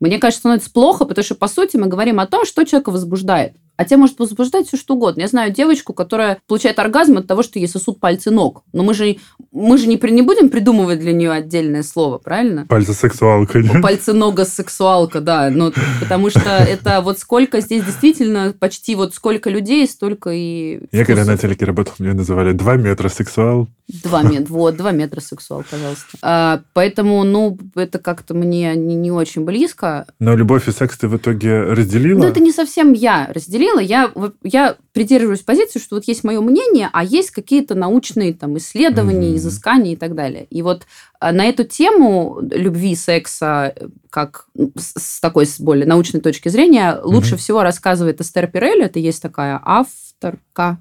[0.00, 3.54] мне кажется, становится плохо, потому что, по сути, мы говорим о том, что человека возбуждает.
[3.76, 5.22] А тебя может возбуждать все что угодно.
[5.22, 8.62] Я знаю девочку, которая получает оргазм от того, что ей сосут пальцы ног.
[8.72, 9.16] Но мы же,
[9.50, 12.66] мы же не, при- не будем придумывать для нее отдельное слово, правильно?
[12.66, 13.62] Пальцы сексуалка.
[13.82, 15.48] Пальцы нога сексуалка, да.
[15.50, 21.04] Ну, потому что это вот сколько здесь действительно почти вот сколько людей, столько и Я
[21.04, 21.40] когда на вкусов.
[21.40, 23.68] телеке работал, меня называли два метра сексуал.
[24.04, 26.06] Два метра, вот, два метра сексуал, пожалуйста.
[26.22, 30.06] А, поэтому, ну, это как-то мне не, не очень близко.
[30.18, 32.20] Но любовь и секс ты в итоге разделила?
[32.20, 33.61] Ну, это не совсем я разделила.
[33.80, 38.56] Я, вот- я придерживаюсь позиции, что вот есть мое мнение, а есть какие-то научные там
[38.58, 39.36] исследования, Мгм.
[39.36, 40.46] изыскания и так далее.
[40.50, 40.82] И вот
[41.20, 46.48] а, на эту тему любви, секса, э, как ну, с, такой с более научной точки
[46.48, 47.38] зрения, лучше Мгм.
[47.38, 50.78] всего рассказывает Эстер Пирелли, это есть такая авторка.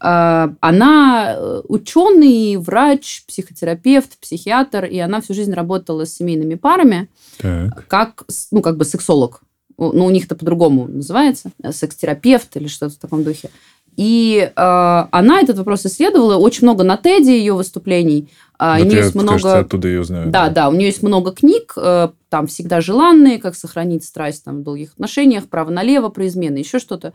[0.00, 1.36] А, Она
[1.68, 7.86] ученый, врач, психотерапевт, психиатр, и она всю жизнь работала с семейными парами Так.
[7.88, 9.42] как, ну, как бы сексолог.
[9.76, 13.50] У- Ну, у них это по-другому называется, э, секс-терапевт или что-то в таком духе.
[13.96, 18.30] И э, она этот вопрос исследовала, очень много на Теди ее выступлений.
[18.58, 19.28] А, у Вот нее я, есть много...
[19.32, 20.30] кажется, оттуда ее знаю.
[20.30, 24.60] Да, да, у нее есть много книг, э, там всегда желанные, как сохранить страсть там,
[24.60, 27.12] в долгих отношениях, право налево про измены, еще что-то.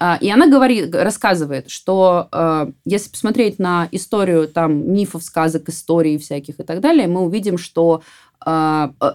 [0.00, 6.16] А, И она говорит, рассказывает, что э, если посмотреть на историю там мифов, сказок, историй
[6.18, 8.02] всяких и так далее, мы увидим, что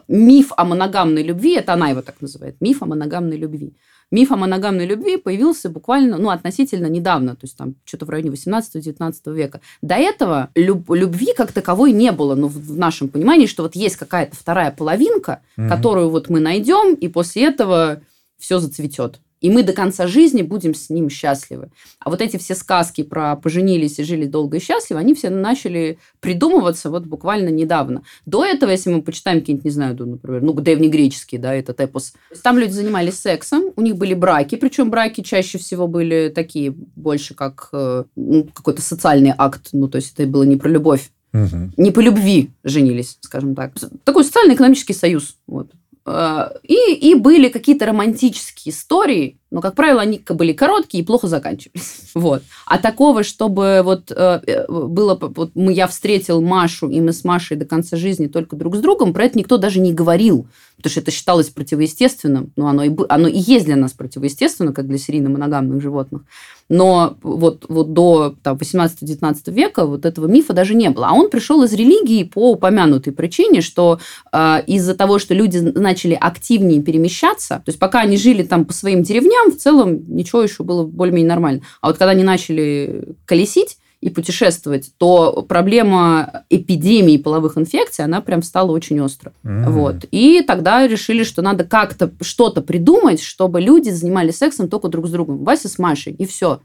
[0.08, 3.74] миф о моногамной любви, это она его так называет, миф о моногамной любви.
[4.12, 8.30] Миф о моногамной любви появился буквально, ну, относительно недавно, то есть там что-то в районе
[8.30, 9.60] 18-19 века.
[9.82, 13.96] До этого люб- любви как таковой не было, ну, в нашем понимании, что вот есть
[13.96, 15.70] какая-то вторая половинка, Мгм.
[15.70, 18.02] которую вот мы найдем, и после этого
[18.38, 19.20] все зацветет.
[19.44, 21.70] И мы до конца жизни будем с ним счастливы.
[22.00, 26.00] А вот эти все сказки про поженились и жили долго и счастливо, они все начали
[26.22, 28.04] придумываться вот буквально недавно.
[28.26, 32.14] До этого, если мы почитаем какие-нибудь, не знаю, ну, например, ну, древнегреческие, да, этот эпос,
[32.42, 37.34] там люди занимались сексом, у них были браки, причем браки чаще всего были такие больше
[37.34, 41.74] как э, ну, какой-то социальный акт, ну, то есть это было не про любовь, Мгм.
[41.76, 43.74] не по любви женились, скажем так.
[44.06, 45.36] Такой социально-экономический союз.
[45.48, 45.70] Вот.
[46.06, 51.28] Э, И, и были какие-то романтические истории, но, как правило, они были короткие и плохо
[51.28, 52.02] заканчивались.
[52.16, 52.44] Вот.
[52.68, 55.16] А такого, чтобы вот э, э, было...
[55.20, 58.80] Вот мы, я встретил Машу, и мы с Машей до конца жизни только друг с
[58.80, 62.52] другом, про это никто даже не говорил, потому что это считалось противоестественным.
[62.56, 66.22] Ну, оно и, оно и есть для нас противоестественно, как для серийно-моногамных животных.
[66.70, 71.08] Но вот, вот до там, 18-19 века вот этого мифа даже не было.
[71.10, 74.00] А он пришел из религии по упомянутой причине, что
[74.32, 78.74] э, из-за того, что люди начали активнее перемещаться, то есть пока они жили там по
[78.74, 81.62] своим деревням, в целом ничего еще было более-менее нормально.
[81.82, 88.44] А вот когда они начали колесить, и путешествовать, то проблема эпидемии половых инфекций, она прям
[88.44, 89.32] стала очень остро.
[89.46, 89.72] М.
[89.72, 90.04] Вот.
[90.12, 95.10] И тогда решили, что надо как-то что-то придумать, чтобы люди занимались сексом только друг с
[95.10, 95.46] другом.
[95.46, 96.60] Вася с Машей, и все.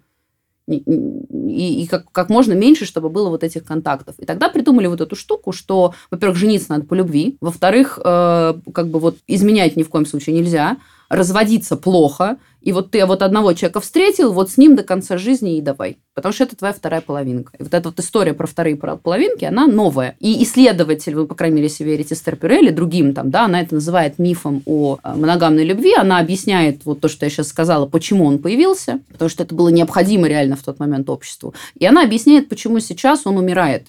[0.66, 4.16] И, и- и как, как можно меньше, чтобы было вот этих контактов.
[4.18, 8.88] И тогда придумали вот эту штуку, что, во-первых, жениться надо по любви, во-вторых, э, как
[8.88, 10.76] бы вот изменять ни в коем случае нельзя,
[11.08, 12.36] разводиться плохо,
[12.68, 15.96] и вот ты вот одного человека встретил, вот с ним до конца жизни и давай.
[16.12, 17.52] Потому что это твоя вторая половинка.
[17.58, 20.16] И вот эта вот история про вторые половинки, она новая.
[20.20, 22.36] И исследователь, вы, по крайней мере, если верите Эстер
[22.74, 25.94] другим там, да, она это называет мифом о э, моногамной любви.
[25.96, 29.70] Она объясняет вот то, что я сейчас сказала, почему он появился, потому что это было
[29.70, 31.54] необходимо реально в тот момент обществу.
[31.78, 33.86] И она объясняет, почему сейчас он умирает.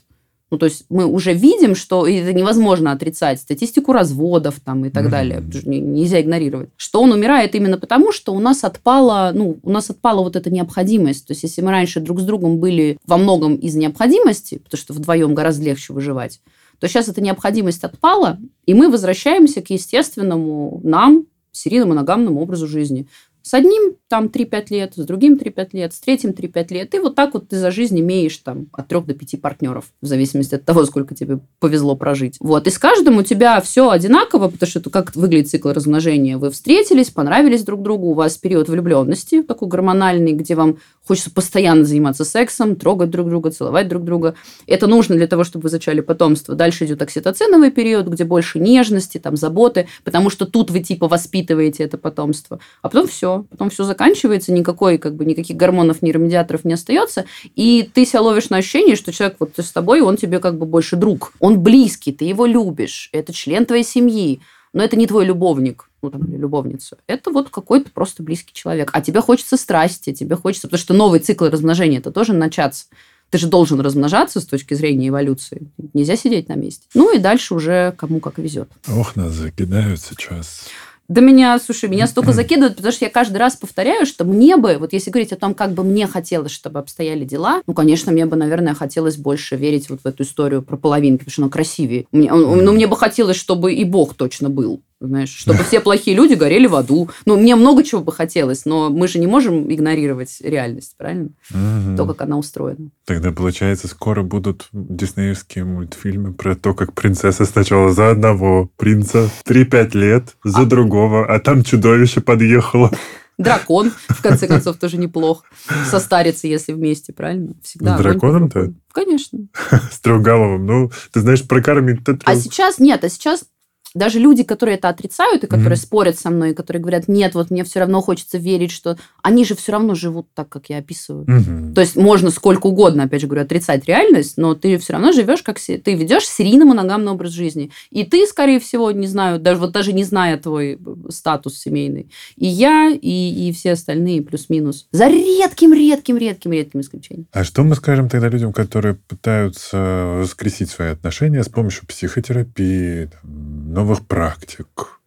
[0.52, 5.04] Ну, то есть мы уже видим, что это невозможно отрицать, статистику разводов там и так
[5.04, 5.12] Мгм.
[5.12, 9.90] далее, нельзя игнорировать, что он умирает именно потому, что у нас отпала, ну, у нас
[9.90, 11.28] отпала вот эта необходимость.
[11.28, 14.94] То есть если мы раньше друг с другом были во многом из необходимости, потому что
[14.94, 16.42] вдвоем гораздо легче выживать,
[16.80, 23.08] то сейчас эта необходимость отпала, и мы возвращаемся к естественному нам, серийно-моногамному образу жизни.
[23.50, 26.94] С одним там 3-5 лет, с другим 3-5 лет, с третьим 3-5 лет.
[26.94, 30.06] И вот так вот ты за жизнь имеешь там от 3 до 5 партнеров, в
[30.06, 32.38] зависимости от того, сколько тебе повезло прожить.
[32.40, 32.68] Вот.
[32.68, 36.38] И с каждым у тебя все одинаково, потому что это как выглядит цикл размножения.
[36.38, 41.86] Вы встретились, понравились друг другу, у вас период влюбленности такой гормональный, где вам хочется постоянно
[41.86, 44.36] заниматься сексом, трогать друг друга, целовать друг друга.
[44.68, 46.54] Это нужно для того, чтобы вы зачали потомство.
[46.54, 51.84] Дальше идет окситоциновый период, где больше нежности, там, заботы, потому что тут вы типа воспитываете
[51.84, 52.60] это потомство.
[52.84, 57.26] А потом все, потом все заканчивается, никакой, как бы, никаких гормонов, нейромедиаторов не остается,
[57.56, 60.66] и ты себя ловишь на ощущение, что человек вот с тобой, он тебе как бы
[60.66, 61.34] больше друг.
[61.40, 64.42] Он близкий, ты его любишь, это член твоей семьи,
[64.74, 66.98] но это не твой любовник, ну, там, любовница.
[67.08, 68.92] Это вот какой-то просто близкий человек.
[68.94, 70.68] А тебе хочется страсти, тебе хочется...
[70.68, 72.86] Потому что новый цикл размножения, это тоже начаться.
[73.30, 75.72] Ты же должен размножаться с точки зрения эволюции.
[75.94, 76.88] Нельзя сидеть на месте.
[76.94, 78.70] Ну и дальше уже кому как везет.
[78.88, 80.68] Ох, нас закидают сейчас.
[81.10, 84.78] Да меня, слушай, меня столько закидывают, потому что я каждый раз повторяю, что мне бы,
[84.78, 88.28] вот если говорить о том, как бы мне хотелось, чтобы обстояли дела, ну, конечно, мне
[88.28, 92.06] бы, наверное, хотелось больше верить вот в эту историю про половинки, потому что она красивее.
[92.12, 96.34] Мне, ну, мне бы хотелось, чтобы и Бог точно был знаешь, чтобы все плохие люди
[96.34, 97.10] горели в аду.
[97.26, 101.30] Ну, мне много чего бы хотелось, но мы же не можем игнорировать реальность, правильно?
[101.52, 101.96] Мгм.
[101.96, 102.90] То, как она устроена.
[103.06, 109.98] Тогда, получается, скоро будут диснеевские мультфильмы про то, как принцесса сначала за одного принца 3-5
[109.98, 112.92] лет, за другого, а там чудовище подъехало.
[113.40, 115.46] Дракон, в конце концов, тоже неплох.
[115.90, 117.54] Состарится, если вместе, правильно?
[117.64, 117.98] Всегда.
[117.98, 118.74] С драконом-то?
[118.92, 119.40] Конечно.
[119.92, 120.66] С трехголовым.
[120.66, 123.46] Ну, ты знаешь, прокормить-то А сейчас нет, а сейчас
[123.94, 125.84] даже люди, которые это отрицают и которые Мгм.
[125.84, 129.46] спорят со мной, и которые говорят, нет, вот мне все равно хочется верить, что они
[129.46, 131.26] же все равно живут так, как я описываю.
[131.28, 131.74] Мгм.
[131.74, 135.44] То есть можно сколько угодно, опять же говорю, отрицать реальность, но ты все равно живешь
[135.44, 137.72] как ты ведешь серийно моногамный образ жизни.
[137.90, 140.78] И ты, скорее всего, не знаю, даже вот даже не зная твой э,
[141.10, 144.88] статус семейный, и я, и, и все остальные плюс-минус.
[144.92, 147.28] За редким, редким, редким, редким исключением.
[147.32, 153.79] А что мы скажем тогда людям, которые пытаются воскресить свои отношения с помощью психотерапии, там,
[153.80, 155.00] новых практик?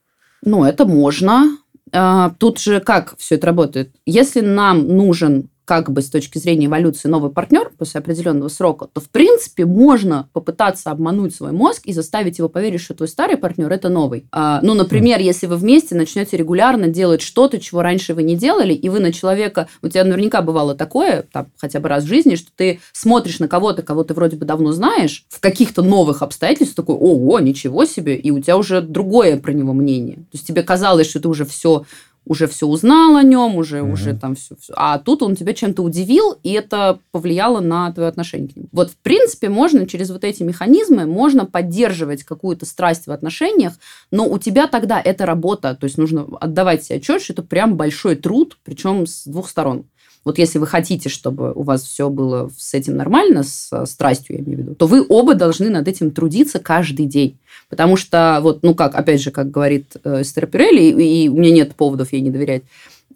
[0.42, 1.58] Ну, это можно.
[1.92, 3.94] А, Тут же как все это работает?
[4.06, 9.00] Если нам нужен как бы с точки зрения эволюции новый партнер после определенного срока, то
[9.00, 13.70] в принципе можно попытаться обмануть свой мозг и заставить его поверить, что твой старый партнер
[13.70, 14.26] это новый.
[14.32, 18.72] А, ну, например, если вы вместе начнете регулярно делать что-то, чего раньше вы не делали,
[18.72, 22.34] и вы на человека, у тебя наверняка бывало такое, там, хотя бы раз в жизни,
[22.34, 26.86] что ты смотришь на кого-то, кого ты вроде бы давно знаешь, в каких-то новых обстоятельствах
[26.86, 30.16] такой, ого, ничего себе, и у тебя уже другое про него мнение.
[30.16, 31.84] То есть тебе казалось, что ты уже все
[32.24, 33.92] уже все узнал о нем, уже, Мгм.
[33.92, 38.48] уже там все, А тут он тебя чем-то удивил, и это повлияло на твое отношение
[38.48, 38.68] к нему.
[38.72, 43.74] Вот, в принципе, можно через вот эти механизмы, можно поддерживать какую-то страсть в отношениях,
[44.10, 47.76] но у тебя тогда это работа, то есть нужно отдавать себе отчет, что это прям
[47.76, 49.86] большой труд, причем с двух сторон.
[50.24, 54.36] Вот если вы хотите, чтобы у вас все было с этим нормально, с э, страстью,
[54.36, 57.38] я имею в виду, то вы оба должны над этим трудиться каждый день.
[57.68, 61.36] Потому что, вот, ну как, опять же, как говорит э, Эстер Пирелли, и, и у
[61.36, 62.62] меня нет поводов ей не доверять,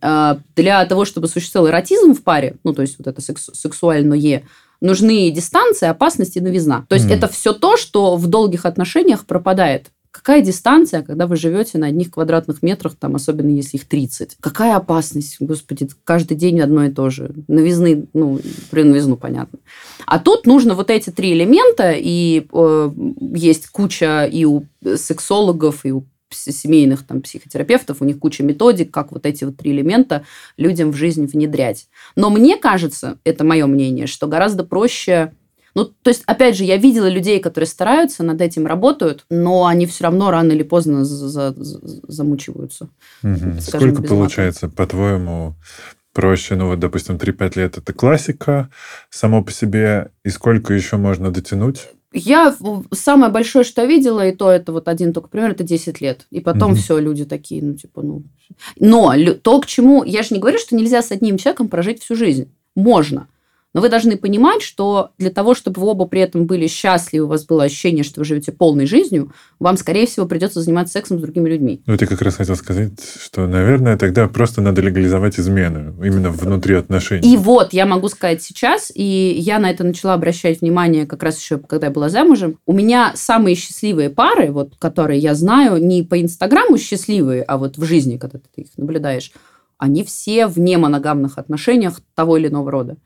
[0.02, 4.42] э, для того, чтобы существовал эротизм в паре, ну, то есть вот это секс- сексуальное,
[4.80, 6.86] нужны дистанция, опасность и новизна.
[6.88, 7.14] То есть Мгм.
[7.14, 9.86] это все то, что в долгих отношениях пропадает.
[10.16, 14.38] Какая дистанция, когда вы живете на одних квадратных метрах, там, особенно если их 30?
[14.40, 15.36] Какая опасность?
[15.40, 17.34] Господи, каждый день одно и то же.
[17.48, 19.58] Новизны, ну, про новизну понятно.
[20.06, 22.90] А тут нужно вот эти три элемента, и э,
[23.34, 24.64] есть куча и у
[24.96, 29.72] сексологов, и у семейных там, психотерапевтов, у них куча методик, как вот эти вот три
[29.72, 30.24] элемента
[30.56, 31.88] людям в жизнь внедрять.
[32.16, 35.34] Но мне кажется, это мое мнение, что гораздо проще...
[35.76, 39.84] Ну, то есть, опять же, я видела людей, которые стараются, над этим работают, но они
[39.84, 42.88] все равно рано или поздно за- за- за- замучиваются.
[43.18, 45.54] Скажем, Сколько получается, по-твоему,
[46.14, 48.70] проще, ну вот, допустим, 3-5 лет это классика
[49.10, 51.88] само по себе, и сколько еще можно дотянуть?
[52.10, 52.56] Я
[52.94, 56.26] самое большое, что я видела, и то это вот один только пример, это 10 лет.
[56.30, 56.80] И потом Мгм.
[56.80, 58.22] все, люди такие, ну, типа, ну...
[58.80, 59.12] Но
[59.42, 60.04] то, к чему...
[60.04, 62.50] Я же не говорю, что нельзя с одним человеком прожить всю жизнь.
[62.74, 63.28] Можно.
[63.76, 67.28] Но вы должны понимать, что для того, чтобы вы оба при этом были счастливы, у
[67.28, 71.20] вас было ощущение, что вы живете полной жизнью, вам, скорее всего, придется заниматься сексом с
[71.20, 71.82] другими людьми.
[71.84, 76.74] Ну, ты как раз хотел сказать, что, наверное, тогда просто надо легализовать измену именно внутри
[76.76, 77.34] отношений.
[77.34, 81.38] И вот я могу сказать сейчас, и я на это начала обращать внимание как раз
[81.38, 82.58] еще, когда я была замужем.
[82.64, 87.76] У меня самые счастливые пары, вот, которые я знаю, не по Инстаграму счастливые, а вот
[87.76, 89.32] в жизни, когда ты их наблюдаешь,
[89.76, 92.96] они все в немоногамных отношениях того или иного рода.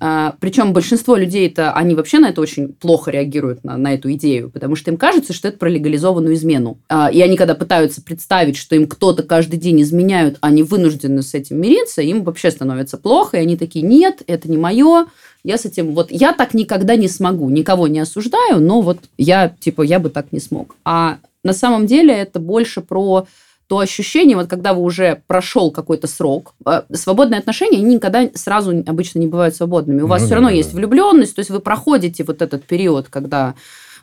[0.00, 4.50] А, причем большинство людей-то, они вообще на это очень плохо реагируют, на, на эту идею,
[4.50, 6.78] потому что им кажется, что это про легализованную измену.
[6.88, 11.34] А, и они, когда пытаются представить, что им кто-то каждый день изменяют, они вынуждены с
[11.34, 15.06] этим мириться, им вообще становится плохо, и они такие, нет, это не мое,
[15.44, 19.54] я с этим, вот я так никогда не смогу, никого не осуждаю, но вот я,
[19.60, 20.76] типа, я бы так не смог.
[20.84, 23.26] А на самом деле это больше про
[23.68, 28.70] то ощущение, вот когда вы уже прошел какой-то срок, э, свободные отношения, они никогда сразу
[28.86, 30.02] обычно не бывают свободными.
[30.02, 30.76] У вас Ну все да, равно да, есть да.
[30.76, 33.54] влюбленность, то есть вы проходите вот этот период, когда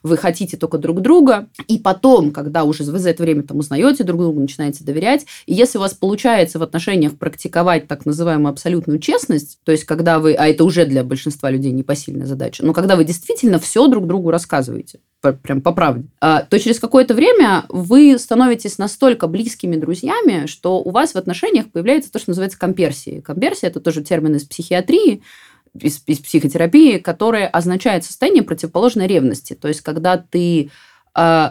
[0.03, 4.03] вы хотите только друг друга, и потом, когда уже вы за это время там узнаете
[4.03, 8.99] друг друга, начинаете доверять, и если у вас получается в отношениях практиковать так называемую абсолютную
[8.99, 12.97] честность, то есть когда вы, а это уже для большинства людей непосильная задача, но когда
[12.97, 14.99] вы действительно все друг другу рассказываете,
[15.31, 20.91] прям по правде, а, то через какое-то время вы становитесь настолько близкими друзьями, что у
[20.91, 23.21] вас в отношениях появляется то, что называется комперсией.
[23.21, 25.23] Комперсия– это тоже термин из психиатрии,
[25.79, 29.53] из, из психотерапии, которое означает состояние противоположной ревности.
[29.53, 30.69] То есть, когда ты
[31.17, 31.47] э,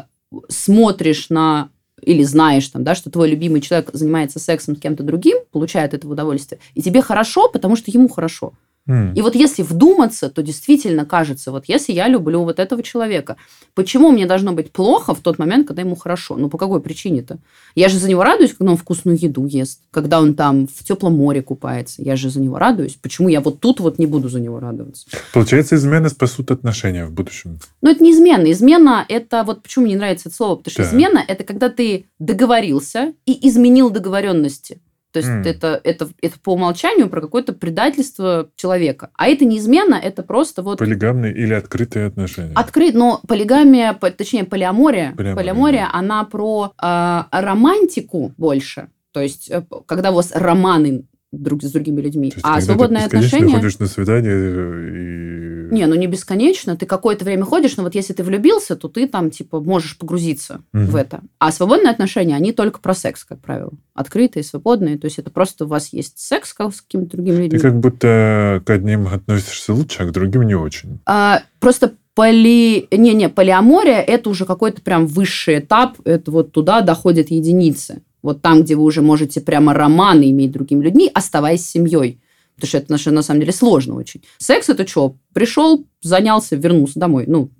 [0.48, 1.70] смотришь на
[2.00, 6.08] или знаешь, там, да, что твой любимый человек занимается сексом с кем-то другим, получает это
[6.08, 8.54] удовольствие, и тебе хорошо, потому что ему хорошо.
[8.88, 13.36] И вот если вдуматься, то действительно кажется, вот если я люблю вот этого человека,
[13.74, 16.36] почему мне должно быть плохо в тот момент, когда ему хорошо?
[16.36, 17.38] Ну, по какой причине-то?
[17.76, 21.14] Я же за него радуюсь, когда он вкусную еду ест, когда он там в теплом
[21.16, 22.02] море купается.
[22.02, 22.94] Я же за него радуюсь.
[23.00, 25.06] Почему я вот тут вот не буду за него радоваться?
[25.32, 27.60] Получается, измены спасут отношения в будущем.
[27.82, 28.50] Но это не измена.
[28.50, 30.88] Измена– это вот почему мне не нравится это слово, потому что Да.
[30.88, 34.80] измена– это когда ты договорился и изменил договоренности.
[35.12, 35.42] То есть М.
[35.42, 39.10] это, это, это по умолчанию про какое-то предательство человека.
[39.14, 42.52] А это не измена, это просто вот Полигамные или открытые отношения.
[42.54, 45.98] открыт, но полигамия, по- точнее полиамория, Полиамория, полиамория, да.
[45.98, 48.88] она про а, романтику больше.
[49.12, 52.30] То есть э, когда у вас романы друг с другими людьми.
[52.30, 53.54] То есть, а свободные ты отношения...
[53.54, 55.74] ходишь на свидание э, и...
[55.74, 56.76] Не, ну не бесконечно.
[56.76, 60.60] Ты какое-то время ходишь, но вот если ты влюбился, то ты там, типа, можешь погрузиться
[60.72, 60.86] Мгм.
[60.86, 61.22] в это.
[61.38, 63.72] А свободные отношения, они только про секс, как правило.
[63.94, 64.98] Открытые, свободные.
[64.98, 67.58] То есть это просто у вас есть секс как с какими-то другими людьми.
[67.58, 71.00] Ты как будто к одним относишься лучше, а к другим не очень.
[71.06, 72.88] А, просто поли...
[72.90, 75.96] Не-не, полиамория– это уже какой-то прям высший этап.
[76.04, 78.02] Это вот туда доходят единицы.
[78.22, 82.20] Вот там, где вы уже можете прямо романы иметь другими людьми, оставаясь семьей.
[82.54, 84.22] Потому что это на самом деле сложно очень.
[84.38, 85.16] Секс– это что?
[85.32, 87.24] Пришел, занялся, вернулся домой.
[87.26, 87.50] Ну,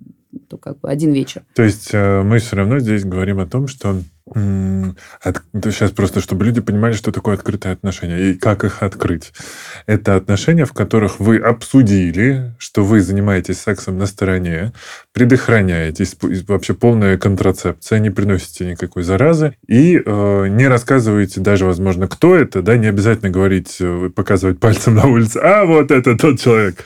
[0.49, 1.43] то как бы один вечер.
[1.55, 6.45] То есть э, мы все равно здесь говорим о том, что от- сейчас просто, чтобы
[6.45, 9.33] люди понимали, что такое открытые отношения и как их открыть.
[9.85, 14.71] Это отношения, в которых вы обсудили, что вы занимаетесь сексом на стороне,
[15.11, 16.15] предохраняетесь,
[16.47, 22.61] вообще полная контрацепция, не приносите никакой заразы и э, не рассказываете даже, возможно, кто это,
[22.61, 26.77] да, не обязательно говорить, э, показывать пальцем на улице, а вот это тот человек.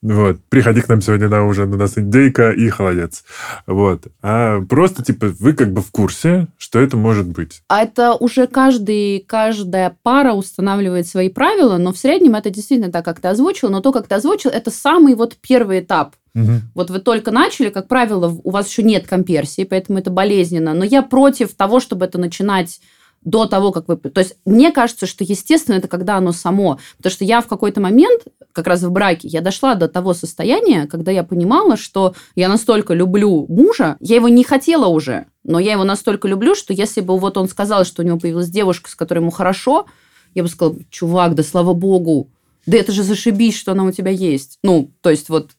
[0.00, 3.24] Вот, приходи к нам сегодня на ужин, у нас индейка и холодец.
[3.66, 4.06] Вот.
[4.22, 7.62] А просто, типа, вы как бы в курсе, что это может быть.
[7.68, 13.04] А это уже каждый, каждая пара устанавливает свои правила, но в среднем это действительно так,
[13.04, 13.70] как ты озвучил.
[13.70, 16.14] Но то, как ты озвучил, это самый вот первый этап.
[16.34, 16.62] Мгм.
[16.76, 20.74] Вот вы только начали, как правило, у вас еще нет комперсии, поэтому это болезненно.
[20.74, 22.80] Но я против того, чтобы это начинать
[23.22, 23.96] до того, как вы...
[23.96, 26.78] То есть мне кажется, что естественно это когда оно само.
[26.96, 30.86] Потому что я в какой-то момент, как раз в браке, я дошла до того состояния,
[30.86, 35.72] когда я понимала, что я настолько люблю мужа, я его не хотела уже, но я
[35.72, 38.94] его настолько люблю, что если бы вот он сказал, что у него появилась девушка, с
[38.94, 39.86] которой ему хорошо,
[40.34, 42.30] я бы сказала, чувак, да слава богу,
[42.68, 44.58] да это же зашибись, что она у тебя есть.
[44.62, 45.52] Ну, то есть вот,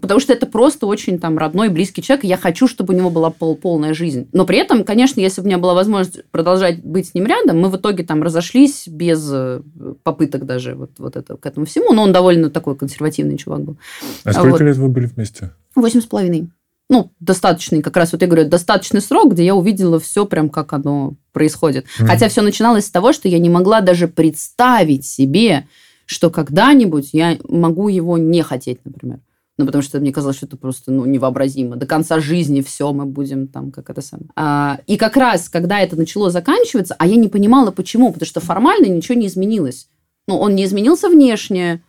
[0.00, 3.10] потому что это просто очень там родной, близкий человек, и я хочу, чтобы у него
[3.10, 4.28] была пол- полная жизнь.
[4.32, 7.60] Но при этом, конечно, если бы у меня была возможность продолжать быть с ним рядом,
[7.60, 9.60] мы в итоге там разошлись без э,
[10.04, 13.76] попыток даже вот, вот это, к этому всему, но он довольно такой консервативный чувак был.
[14.22, 14.60] А сколько вот.
[14.60, 15.50] лет вы были вместе?
[15.74, 16.48] Восемь с половиной.
[16.88, 20.72] Ну, достаточный, как раз вот я говорю, достаточный срок, где я увидела все прям, как
[20.74, 21.86] оно происходит.
[21.98, 22.06] Мгм.
[22.06, 25.66] Хотя все начиналось с того, что я не могла даже представить себе,
[26.06, 29.20] что когда-нибудь я могу его не хотеть, например.
[29.58, 31.76] Ну, потому что мне казалось, что это просто ну, невообразимо.
[31.76, 34.30] До конца жизни все мы будем там, как это самое.
[34.34, 38.40] А, и как раз, когда это начало заканчиваться, а я не понимала, почему, потому что
[38.40, 39.88] формально ничего не изменилось.
[40.26, 41.82] Ну, он не изменился внешне,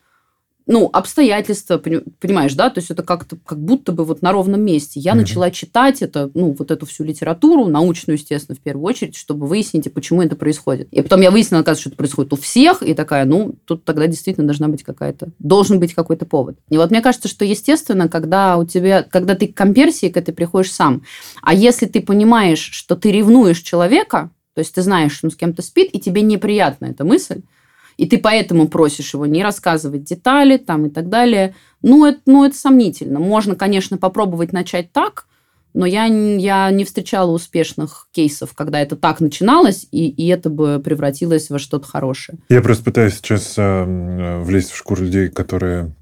[0.65, 4.61] ну, обстоятельства, пони- понимаешь, да, то есть это как-то, как будто бы вот на ровном
[4.61, 4.99] месте.
[4.99, 5.21] Я Мгм.
[5.21, 9.91] начала читать это, ну, вот эту всю литературу, научную, естественно, в первую очередь, чтобы выяснить,
[9.93, 10.87] почему это происходит.
[10.91, 14.07] И потом я выяснила, оказывается, что это происходит у всех, и такая, ну, тут тогда
[14.07, 16.57] действительно должна быть какая-то, должен быть какой-то повод.
[16.69, 20.33] И вот мне кажется, что, естественно, когда у тебя, когда ты к комперсии к этой
[20.33, 21.03] приходишь сам,
[21.41, 25.35] а если ты понимаешь, что ты ревнуешь человека, то есть ты знаешь, что он с
[25.35, 27.41] кем-то спит, и тебе неприятна эта мысль,
[27.97, 31.55] и ты поэтому просишь его не рассказывать детали там и так далее.
[31.81, 33.19] Ну, это, ну, это сомнительно.
[33.19, 35.27] Можно, конечно, попробовать начать так,
[35.73, 40.79] но я, я не встречала успешных кейсов, когда это так начиналось, и, и это бы
[40.79, 42.37] превратилось во что-то хорошее.
[42.49, 45.93] Я просто пытаюсь сейчас э, влезть в шкуру людей, которые,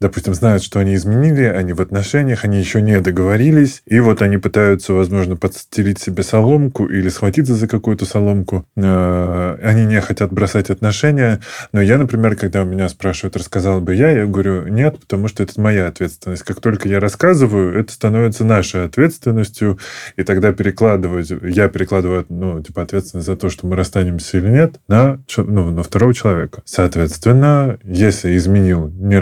[0.00, 4.38] допустим, знают, что они изменили, они в отношениях, они еще не договорились, и вот они
[4.38, 8.66] пытаются, возможно, подстелить себе соломку или схватиться за какую-то соломку.
[8.76, 11.40] Э, Они не хотят бросать отношения,
[11.72, 15.42] но я, например, когда у меня спрашивают, рассказал бы я, я говорю, нет, потому что
[15.42, 16.42] это моя ответственность.
[16.42, 19.78] Как только я рассказываю, это становится нашей ответственностью,
[20.16, 24.80] и тогда перекладывать, я перекладываю, ну, типа, ответственность за то, что мы расстанемся или нет,
[24.88, 26.62] на, ну, на второго человека.
[26.64, 29.18] Соответственно, если изменил, не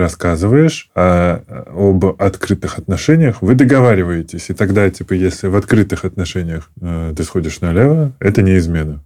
[0.67, 1.43] рассказываешь, а
[1.75, 4.51] об открытых отношениях вы договариваетесь.
[4.51, 9.03] И тогда, типа, если в открытых отношениях э, ты сходишь налево, это не измена.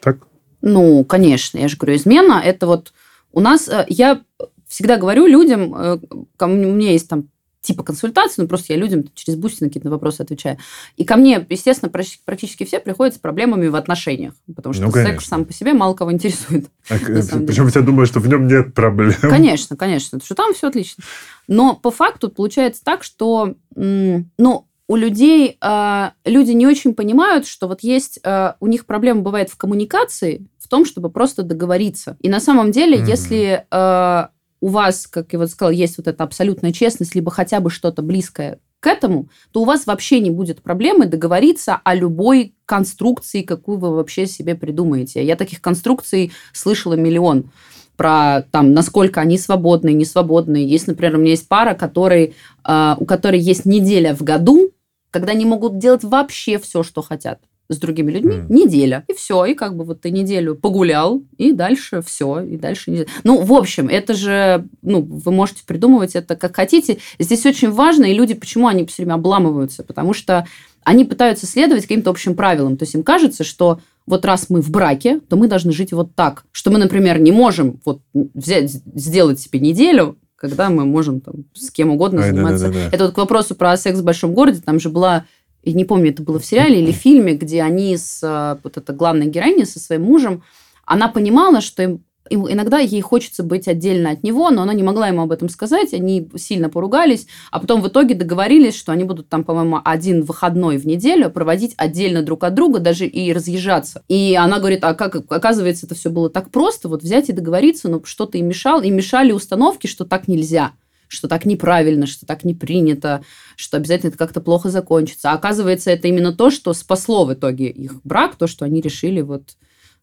[0.00, 0.18] Так?
[0.60, 2.92] Ну, конечно, я же говорю, измена– это вот
[3.32, 3.68] у нас...
[3.68, 4.20] э, Я
[4.68, 5.98] всегда говорю людям, э,
[6.36, 7.28] ко мне- есть там
[7.62, 10.58] типа консультации, ну, просто я людям через Бусти на какие-то вопросы отвечаю.
[10.96, 15.26] И ко мне, естественно, практически все приходят с проблемами в отношениях, потому что ну, секс
[15.26, 16.66] сам по себе мало кого интересует.
[16.90, 19.14] А, причем я думаю, что в нем нет проблем.
[19.20, 21.04] Конечно, конечно, что там все отлично.
[21.46, 27.68] Но по факту получается так, что, ну, у людей э, люди не очень понимают, что
[27.68, 32.16] вот есть э, у них проблема бывает в коммуникации, в том, чтобы просто договориться.
[32.20, 33.08] И на самом деле, mm-hmm.
[33.08, 34.28] если э,
[34.62, 38.00] у вас, как я вот сказала, есть вот эта абсолютная честность, либо хотя бы что-то
[38.00, 43.78] близкое к этому, то у вас вообще не будет проблемы договориться о любой конструкции, какую
[43.78, 45.24] вы вообще себе придумаете.
[45.24, 47.50] Я таких конструкций слышала миллион
[47.96, 50.66] про там, насколько они свободные, не свободные.
[50.66, 52.34] Есть, например, у меня есть пара, который,
[52.64, 54.70] э, у которой есть неделя в году,
[55.10, 57.40] когда они могут делать вообще все, что хотят
[57.72, 58.46] с другими людьми mm.
[58.48, 59.04] неделя.
[59.08, 59.44] И все.
[59.44, 62.40] И как бы вот ты неделю погулял, и дальше все.
[62.40, 63.08] И дальше неделя.
[63.24, 66.98] Ну, в общем, это же, ну, вы можете придумывать это как хотите.
[67.18, 69.82] Здесь очень важно, и люди, почему они все время обламываются?
[69.82, 70.46] Потому что
[70.84, 72.76] они пытаются следовать каким-то общим правилам.
[72.76, 76.14] То есть им кажется, что вот раз мы в браке, то мы должны жить вот
[76.14, 76.44] так.
[76.52, 81.70] Что мы, например, не можем вот взять, сделать себе неделю, когда мы можем там с
[81.70, 82.66] кем угодно Ой, заниматься.
[82.66, 82.96] Да, да, да, да.
[82.96, 84.60] Это вот к вопросу про секс в большом городе.
[84.60, 85.24] Там же была
[85.62, 88.76] и не помню, это было в сериале или в фильме, где они с э, вот
[88.76, 90.42] эта главной героиней со своим мужем,
[90.84, 95.08] она понимала, что им иногда ей хочется быть отдельно от него, но она не могла
[95.08, 99.28] ему об этом сказать, они сильно поругались, а потом в итоге договорились, что они будут
[99.28, 104.02] там, по-моему, один выходной в неделю проводить отдельно друг от друга, даже и разъезжаться.
[104.08, 107.88] И она говорит, а как, оказывается, это все было так просто, вот взять и договориться,
[107.88, 110.72] но что-то им мешало, и мешали установки, что так нельзя
[111.12, 113.22] что так неправильно, что так не принято,
[113.56, 115.30] что обязательно это как-то плохо закончится.
[115.30, 119.20] А оказывается, это именно то, что спасло в итоге их брак, то, что они решили
[119.20, 119.56] вот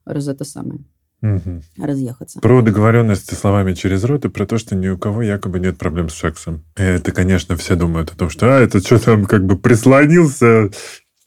[0.06, 0.82] раз это самое
[1.22, 1.62] угу.
[1.78, 2.40] разъехаться.
[2.40, 6.10] Про договоренности словами через рот и про то, что ни у кого якобы нет проблем
[6.10, 6.64] с сексом.
[6.76, 10.70] Это, конечно, все думают о том, что а, это что там как бы прислонился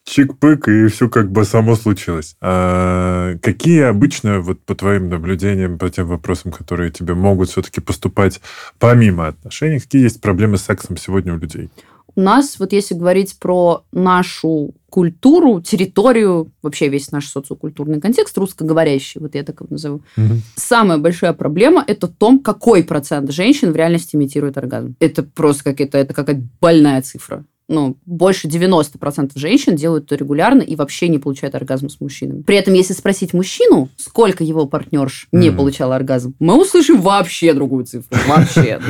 [0.05, 2.37] чик-пык, и все как бы само случилось.
[2.41, 8.41] А какие обычно, вот по твоим наблюдениям, по тем вопросам, которые тебе могут все-таки поступать
[8.79, 11.71] помимо отношений, какие есть проблемы с сексом сегодня у людей?
[12.15, 19.19] У нас, вот если говорить про нашу культуру, территорию, вообще весь наш социокультурный контекст русскоговорящий,
[19.19, 20.35] вот я так его назову, угу.
[20.55, 24.95] самая большая проблема это в том, какой процент женщин в реальности имитирует оргазм.
[25.01, 30.77] Это просто какая-то, это какая-то больная цифра ну, больше 90% женщин делают это регулярно и
[30.77, 32.43] вообще не получают оргазм с мужчинами.
[32.43, 35.57] При этом, если спросить мужчину, сколько его партнерш не mm.
[35.57, 38.17] получал оргазм, мы услышим вообще другую цифру.
[38.27, 38.81] Вообще.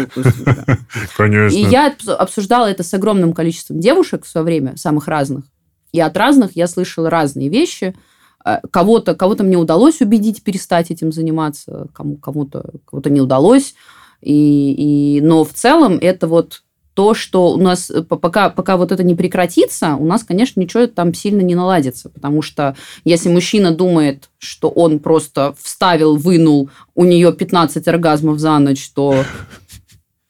[1.16, 1.56] Конечно.
[1.56, 5.44] И я обсуждала это с огромным количеством девушек в свое время, самых разных.
[5.92, 7.94] И от разных я слышала разные вещи.
[8.44, 13.74] Э, кого-то кого мне удалось убедить перестать этим заниматься, кому, кому-то кого-то не удалось.
[14.20, 16.62] И, и, но в целом это вот
[16.94, 20.86] то, что у нас э, пока, пока вот это не прекратится, у нас, конечно, ничего
[20.86, 22.08] там сильно не наладится.
[22.10, 28.58] Потому что если мужчина думает, что он просто вставил, вынул, у нее 15 оргазмов за
[28.58, 29.24] ночь, то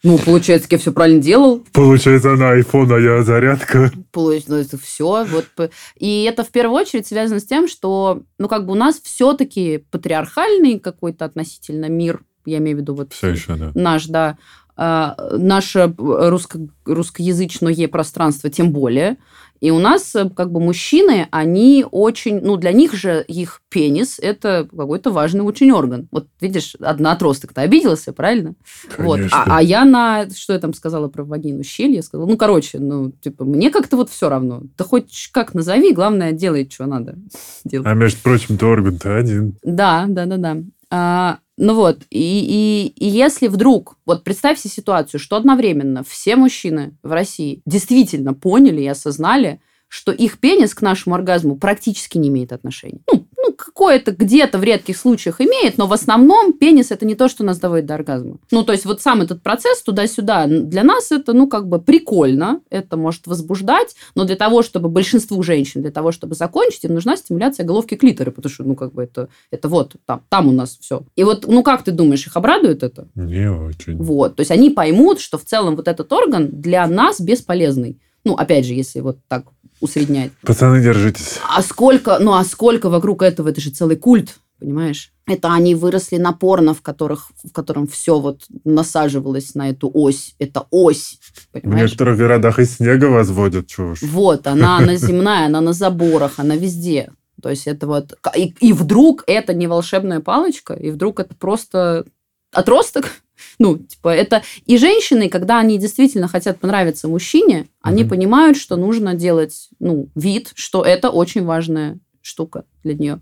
[0.05, 1.65] ну, получается, я все правильно делал.
[1.73, 3.93] Получается, она iPhone, а я зарядка.
[4.11, 5.25] Получается, это все.
[5.25, 5.71] Вот.
[5.97, 9.85] И это в первую очередь связано с тем, что, ну, как бы у нас все-таки
[9.91, 13.71] патриархальный какой-то относительно мир, я имею в виду вот все еще, да.
[13.75, 14.37] наш, да,
[14.77, 19.19] наше русско русскоязычное пространство тем более.
[19.63, 24.19] И у нас э, как бы мужчины, они очень, ну для них же их пенис
[24.21, 26.09] это какой-то важный очень орган.
[26.11, 28.57] Вот видишь, одна отросток-то обиделся, правильно?
[28.97, 29.05] Конечно.
[29.05, 29.21] Вот.
[29.31, 32.81] А, а я на, что я там сказала про вагину щель, я сказала, ну короче,
[32.81, 34.63] ну типа мне как-то вот все равно.
[34.77, 37.15] Да хоть как назови, главное делай, что надо
[37.65, 37.87] делать.
[37.87, 39.55] А между прочим, то орган-то один.
[39.63, 40.57] Да, да, да, да.
[40.91, 46.37] А, ну вот, и, и, и если вдруг, вот представь себе ситуацию, что одновременно все
[46.37, 52.29] мужчины в России действительно поняли и осознали, что их пенис к нашему оргазму практически не
[52.29, 53.03] имеет отношения.
[53.13, 57.29] Ну, ну, какое-то где-то в редких случаях имеет, но в основном пенис это не то,
[57.29, 58.37] что нас доводит до оргазма.
[58.51, 62.61] Ну, то есть вот сам этот процесс туда-сюда, для нас это, ну, как бы прикольно,
[62.71, 67.17] это может возбуждать, но для того, чтобы большинству женщин, для того, чтобы закончить, им нужна
[67.17, 70.79] стимуляция головки клитора, потому что, ну, как бы это, это вот там, там у нас
[70.81, 71.03] все.
[71.17, 73.09] И вот, ну, как ты думаешь, их обрадует это?
[73.15, 73.97] Не очень.
[73.97, 77.99] Вот, то есть они поймут, что в целом вот этот орган для нас бесполезный.
[78.25, 79.47] Ну, опять же, если вот так
[79.81, 80.33] усреднять.
[80.43, 81.39] Пацаны, держитесь.
[81.49, 85.13] А сколько, ну а сколько вокруг этого, это же целый культ, понимаешь?
[85.27, 90.35] Это они выросли на порно, в, которых, в котором все вот насаживалось на эту ось.
[90.39, 91.19] Это ось,
[91.53, 91.91] понимаешь?
[91.91, 94.03] В некоторых городах и снега возводят, чушь.
[94.03, 97.13] Вот, она, она земная, она на заборах, она везде.
[97.41, 98.17] То есть это вот...
[98.37, 102.05] И, и вдруг это не волшебная палочка, и вдруг это просто
[102.53, 103.11] отросток.
[103.59, 108.11] Ну, типа, это и женщины, когда они действительно хотят понравиться мужчине, они Мгм.
[108.11, 113.21] понимают, что нужно делать, ну, вид, что это очень важная штука для нее.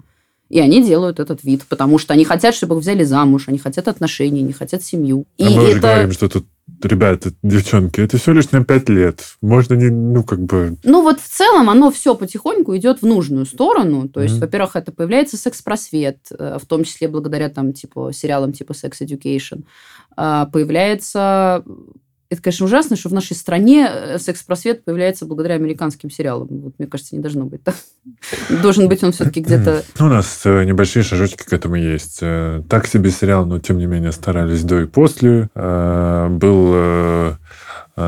[0.50, 3.88] И они делают этот вид, потому что они хотят, чтобы их взяли замуж, они хотят
[3.88, 5.26] отношений, они хотят семью.
[5.38, 5.80] И а мы уже это...
[5.80, 6.46] говорим, что тут,
[6.82, 9.36] ребята, девчонки, это все лишь на пять лет.
[9.40, 10.76] Можно не, ну, как бы...
[10.84, 14.08] Ну вот в целом оно все потихоньку идет в нужную сторону.
[14.08, 14.40] То есть, Мгм.
[14.42, 19.64] во-первых, это появляется секс-просвет, э, в том числе благодаря там типа сериалам типа Sex Education.
[20.16, 21.64] А, Появляется
[22.30, 26.46] это, конечно, ужасно, что в нашей стране э, секс-просвет появляется благодаря американским сериалам.
[26.48, 27.74] Вот, мне кажется, не должно быть так.
[28.62, 29.82] Должен быть он все-таки где-то...
[29.98, 32.20] Ну, у нас э, небольшие шажочки к этому есть.
[32.22, 35.50] Э, Так себе сериал, но тем не менее старались до и после.
[35.54, 37.36] Был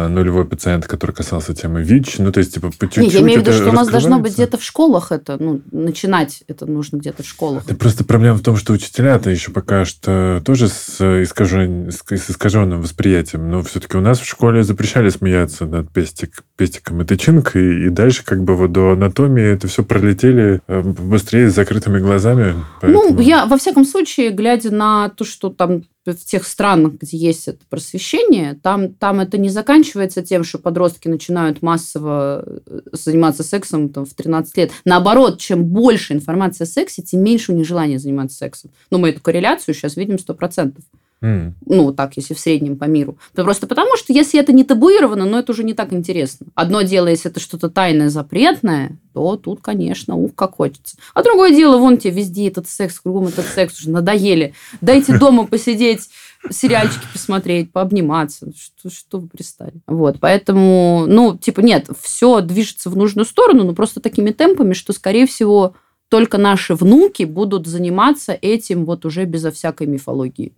[0.08, 2.18] нулевой пациент, который касался темы ВИЧ.
[2.18, 3.88] Ну, то есть, типа, по Не, чуть-чуть я имею в виду, это что у нас
[3.88, 7.64] должно быть где-то в школах это, ну, начинать это нужно где-то в школах.
[7.66, 12.80] Да просто проблема в том, что учителя-то еще пока что тоже с, искажен- с искаженным
[12.82, 13.50] восприятием.
[13.50, 18.24] Но все-таки у нас в школе запрещали смеяться над пестик, пестиком и тычинкой, и дальше
[18.24, 22.54] как бы вот до анатомии это все пролетели э, быстрее с закрытыми глазами.
[22.54, 27.16] Ну, поэтому- я, во всяком случае, глядя на то, что там в тех странах, где
[27.16, 33.44] есть это просвещение, там, там это не заканчивается тем, что подростки начинают массово э, заниматься
[33.44, 34.72] сексом там, в 13 лет.
[34.84, 38.70] Наоборот, чем больше информации о сексе, тем меньше у них желания заниматься сексом.
[38.90, 40.74] Но мы эту корреляцию сейчас видим 100%.
[41.22, 41.54] М.
[41.66, 43.16] Ну, так, если в среднем по миру.
[43.32, 46.46] Да Просто потому, что если это не табуировано, но это уже не так интересно.
[46.54, 50.96] Одно дело, если это что-то тайное, запретное, то тут, конечно, ух, как хочется.
[51.14, 54.54] А другое дело, вон тебе везде этот секс, кругом этот секс, уже надоели.
[54.80, 56.08] Дайте дома посидеть,
[56.50, 58.52] сериальчики посмотреть, пообниматься.
[58.56, 59.74] Что, что вы пристали?
[59.86, 64.92] Вот, поэтому, ну, типа, нет, все движется в нужную сторону, но просто такими темпами, что,
[64.92, 65.74] скорее всего,
[66.08, 70.52] только наши внуки будут заниматься этим вот уже безо всякой мифологии.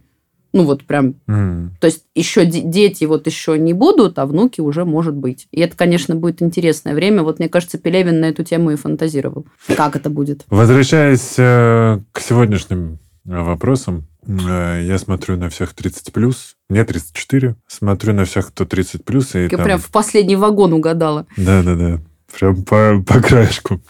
[0.55, 1.77] Ну, вот прям М.
[1.81, 5.49] то есть еще де- дети вот еще не будут, а внуки уже может быть.
[5.51, 7.23] И это, конечно, будет интересное время.
[7.25, 9.47] Вот мне кажется, Пелевин на эту тему и фантазировал.
[9.77, 10.45] Как это будет?
[10.49, 17.57] Возвращаясь э, к сегодняшним э, вопросам, э, я смотрю на всех 30 плюс, мне 34,
[17.67, 21.27] смотрю на всех, кто 30 плюс, и Я там- прям в последний вагон угадала.
[21.37, 22.01] Да-да-да.
[22.39, 23.81] Прям по, по краешку.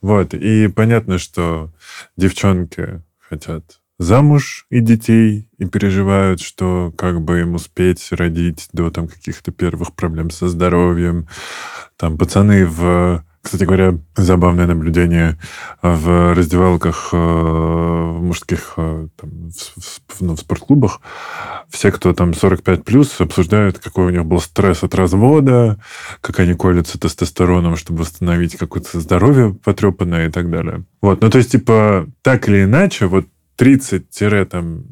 [0.00, 0.32] Вот.
[0.34, 1.70] И понятно, что
[2.16, 9.08] девчонки хотят замуж и детей, и переживают, что как бы им успеть родить до там
[9.08, 11.28] каких-то первых проблем со здоровьем.
[11.96, 13.24] Там пацаны в...
[13.40, 15.38] Кстати говоря, забавное наблюдение
[15.82, 21.02] в раздевалках э, мужских э, там, в, в- ну, в спортклубах.
[21.68, 25.78] Все, кто там 45 плюс, обсуждают, какой у них был стресс от развода,
[26.22, 30.84] как они колются тестостероном, чтобы восстановить какое-то здоровье потрепанное и так далее.
[31.02, 33.26] Вот, ну то есть, типа, так или иначе, вот
[33.56, 34.84] 30 там,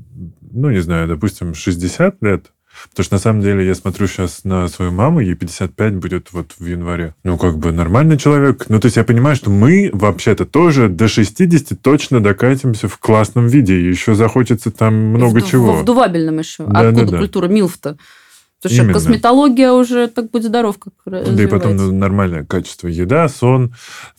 [0.51, 2.53] ну не знаю, допустим, 60 лет,
[2.91, 6.53] Потому что на самом деле я смотрю сейчас на свою маму, ей 55 будет вот
[6.59, 7.15] в январе.
[7.23, 8.67] Ну, как бы нормальный человек.
[8.69, 13.47] Ну, то есть я понимаю, что мы вообще-то тоже до 60 точно докатимся в классном
[13.47, 13.79] виде.
[13.79, 15.75] И еще захочется там много В- чего.
[15.75, 16.65] В вдувабельном еще.
[16.67, 17.19] Да, Откуда да, да.
[17.19, 17.99] культура Милфта?
[18.63, 18.95] Потому что Именно.
[18.95, 22.87] косметология уже так будь здоров, как Да и потом нормальное качество.
[22.87, 23.71] Еда, сон,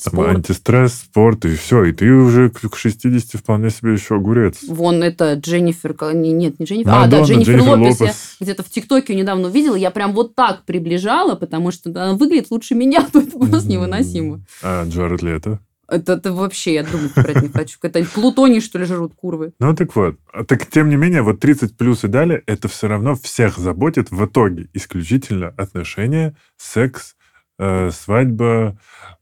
[0.04, 0.36] там, Спорт.
[0.36, 1.86] антистресс, спорт, и все.
[1.86, 4.58] И ты уже к к 60 вполне себе еще огурец.
[4.68, 5.96] Вон это Дженнифер...
[6.14, 6.92] Нет, не Дженнифер.
[6.92, 8.00] а, да, Мадонна, Дженнифер, Дженнифер Лопес.
[8.00, 8.36] Я Лопес.
[8.42, 9.76] где-то в ТикТоке недавно увидела.
[9.76, 13.08] Я прям вот так приближала, потому что она выглядит лучше меня.
[13.14, 14.42] Это просто невыносимо.
[14.62, 15.60] А Джаред Лето?
[15.88, 17.78] Это, это вообще, я думать про это не хочу.
[17.82, 19.54] Это плутоний, что ли, жрут курвы.
[19.60, 20.18] Ну, так вот.
[20.32, 24.12] А Так, тем не менее, вот 30 плюс и далее, это все равно всех заботит
[24.12, 27.16] в итоге исключительно отношения, секс,
[27.60, 28.80] э, свадьба,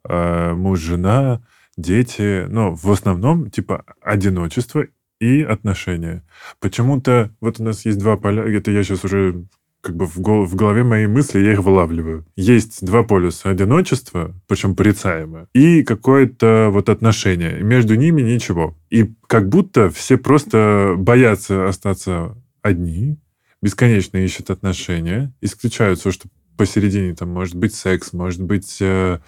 [0.08, 1.42] э, муж-жена,
[1.78, 2.46] дети.
[2.48, 4.86] Ну, в основном, типа, одиночество
[5.20, 6.24] и отношения.
[6.60, 9.46] Почему-то вот у нас есть два поля, это я сейчас уже
[9.82, 12.26] как бы в, гол- в голове моей мысли я их вылавливаю.
[12.36, 17.62] Есть два полюса одиночества, причем порицаемое, и какое-то вот отношение.
[17.62, 18.78] Между ними ничего.
[18.90, 23.18] И как будто все просто боятся остаться одни,
[23.62, 29.20] бесконечно ищут отношения, исключают все, что посередине там может быть секс, может быть э,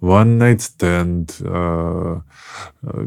[0.00, 2.20] one night stand, э,
[2.82, 3.06] э,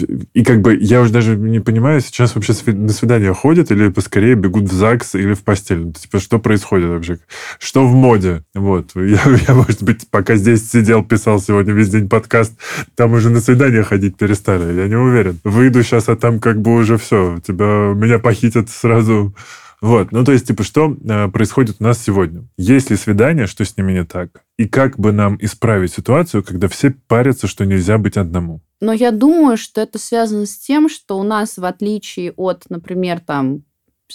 [0.00, 4.34] и как бы я уже даже не понимаю, сейчас вообще на свидание ходят или поскорее
[4.34, 5.78] бегут в ЗАГС или в постель.
[5.78, 7.18] Ну, Типа, что происходит вообще?
[7.58, 8.42] Что в моде?
[8.54, 8.92] Вот.
[8.94, 12.54] Я, я, может быть, пока здесь сидел, писал сегодня весь день подкаст,
[12.94, 14.74] там уже на свидание ходить перестали.
[14.74, 15.38] Я не уверен.
[15.44, 17.40] Выйду сейчас, а там как бы уже все.
[17.46, 19.34] Тебя, меня похитят сразу.
[19.82, 20.12] Вот.
[20.12, 22.44] Ну, то есть, типа, что э, происходит у нас сегодня?
[22.56, 24.44] Есть ли свидание, что с ними не так?
[24.56, 28.60] И как бы нам исправить ситуацию, когда все парятся, что нельзя быть одному?
[28.80, 33.18] Но я думаю, что это связано с тем, что у нас, в отличие от, например,
[33.18, 33.64] там,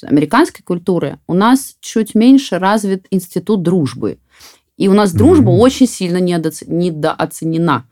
[0.03, 4.20] американской культуры у нас чуть меньше развит институт дружбы.
[4.78, 5.57] И у нас дружба mm-hmm.
[5.57, 7.86] очень сильно недооценена.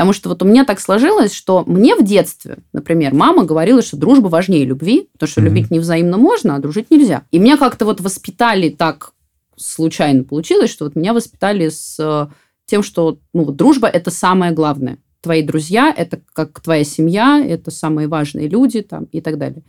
[0.00, 3.98] Потому что вот у меня так сложилось, что мне в детстве, например, мама говорила, что
[3.98, 5.44] дружба важнее любви, потому что mm-hmm.
[5.44, 7.24] любить невзаимно можно, а дружить нельзя.
[7.30, 9.12] И меня как-то вот воспитали так
[9.56, 12.32] случайно получилось, что вот меня воспитали с э,
[12.64, 14.96] тем, что ну, вот дружба– это самое главное.
[15.20, 19.64] Твои друзья– это как твоя семья, это самые важные люди там, и так далее.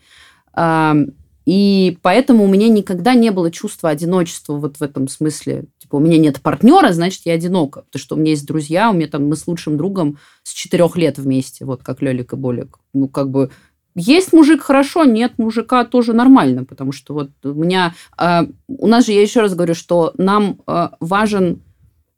[1.46, 5.66] И поэтому у меня никогда не было чувства одиночества вот в этом смысле.
[5.80, 7.82] Типа, у меня нет партнера, значит, я одинока.
[7.82, 10.96] Потому что у меня есть друзья, у меня там мы с лучшим другом с четырех
[10.98, 12.78] лет вместе, вот как Лёлик и Болик.
[12.94, 13.50] Ну, как бы
[13.96, 17.94] есть мужик хорошо, нет мужика тоже нормально, потому что вот у меня...
[18.18, 21.62] Э, у нас же, я еще раз говорю, что нам э, важен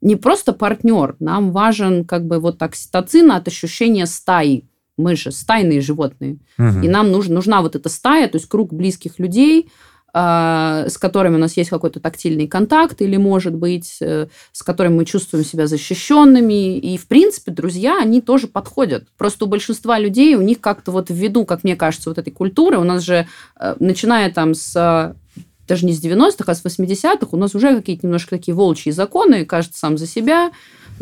[0.02, 4.66] не просто партнер, нам важен как бы вот окситоцин от ощущения стаи.
[4.98, 6.38] Мы же стайные животные.
[6.58, 6.82] Угу.
[6.84, 9.70] И нам нужна, нужна вот эта стая, то есть круг близких людей,
[10.14, 14.98] э, с которыми у нас есть какой-то тактильный контакт, или, может быть, э, с которыми
[14.98, 16.78] мы чувствуем себя защищенными.
[16.78, 19.08] И, в принципе, друзья, они тоже подходят.
[19.18, 22.78] Просто у большинства людей, у них как-то вот ввиду, как мне кажется, вот этой культуры,
[22.78, 23.28] у нас же,
[23.60, 25.16] э, начиная там с
[25.68, 29.46] даже не с 90-х, а с 80-х, у нас уже какие-то немножко такие волчьи законы,
[29.46, 30.52] каждый сам за себя,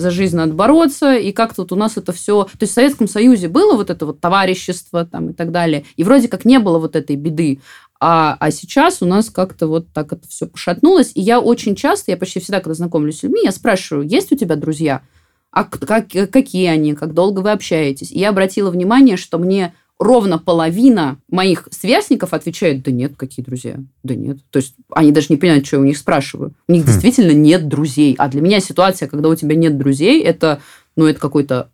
[0.02, 2.44] за жизнь надо бороться, и как-то вот у нас это все...
[2.44, 6.04] То есть в Советском Союзе было вот это вот товарищество там и так далее, и
[6.04, 7.62] вроде как не было вот этой беды.
[8.04, 11.12] А, а сейчас у нас как-то вот так это все пошатнулось.
[11.14, 14.36] И я очень часто, я почти всегда, когда знакомлюсь с людьми, я спрашиваю, есть у
[14.36, 15.04] тебя друзья?
[15.52, 16.96] А как, какие они?
[16.96, 18.12] Как долго вы общаетесь?
[18.12, 23.78] И я обратила внимание, что мне ровно половина моих сверстников отвечает, да нет, какие друзья?
[24.02, 24.40] Да нет.
[24.50, 26.56] То есть они даже не понимают, что я у них спрашиваю.
[26.68, 26.88] У них хм.
[26.88, 28.16] действительно нет друзей.
[28.18, 30.60] А для меня ситуация, когда у тебя нет друзей, это,
[30.96, 31.70] ну, это какой-то,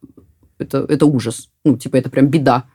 [0.59, 1.47] это, это ужас.
[1.63, 2.65] Ну, типа, это прям беда.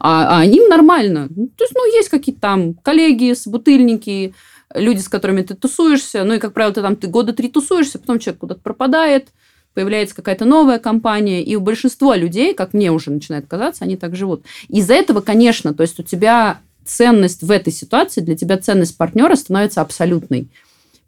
[0.00, 1.28] А, а им нормально.
[1.34, 4.34] Ну, то есть, ну, есть какие-то там коллеги, собутыльники,
[4.74, 6.24] люди, с которыми ты тусуешься.
[6.24, 9.28] Ну, и, как правило, ты там ты года три тусуешься, потом человек куда-то пропадает–
[9.76, 14.16] появляется какая-то новая компания, и у большинства людей, как мне уже начинает казаться, они так
[14.16, 14.42] живут.
[14.68, 19.36] Из-за этого, конечно, то есть у тебя ценность в этой ситуации, для тебя ценность партнера
[19.36, 20.48] становится абсолютной.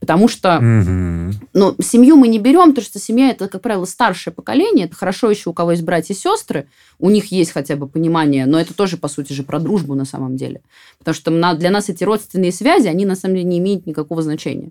[0.00, 1.34] Потому что угу.
[1.54, 4.84] ну, семью мы не берем, потому что семья это, как правило, старшее поколение.
[4.84, 6.68] Это хорошо еще у кого есть братья и сестры.
[6.98, 10.04] У них есть хотя бы понимание, но это тоже, по сути же, про дружбу на
[10.04, 10.60] самом деле.
[10.98, 14.70] Потому что для нас эти родственные связи, они на самом деле не имеют никакого значения.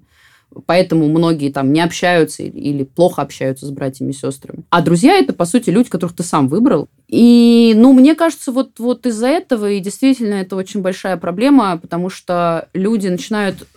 [0.66, 4.64] Поэтому многие там не общаются или плохо общаются с братьями и сестрами.
[4.70, 6.88] А друзья это, по сути, люди, которых ты сам выбрал.
[7.08, 12.10] И, ну, мне кажется, вот, вот из-за этого, и действительно, это очень большая проблема, потому
[12.10, 13.68] что люди начинают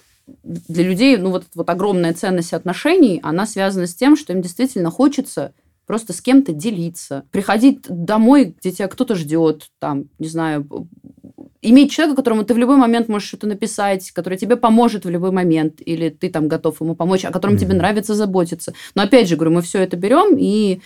[0.45, 4.91] для людей, ну, вот, вот огромная ценность отношений, она связана с тем, что им действительно
[4.91, 5.53] хочется
[5.87, 10.65] просто с кем-то делиться, приходить домой, где тебя кто-то ждет, там, не знаю,
[11.63, 15.31] иметь человека, которому ты в любой момент можешь что-то написать, который тебе поможет в любой
[15.31, 17.59] момент, или ты там готов ему помочь, о котором mm-hmm.
[17.59, 18.73] тебе нравится заботиться.
[18.95, 20.81] Но опять же, говорю, мы все это берем и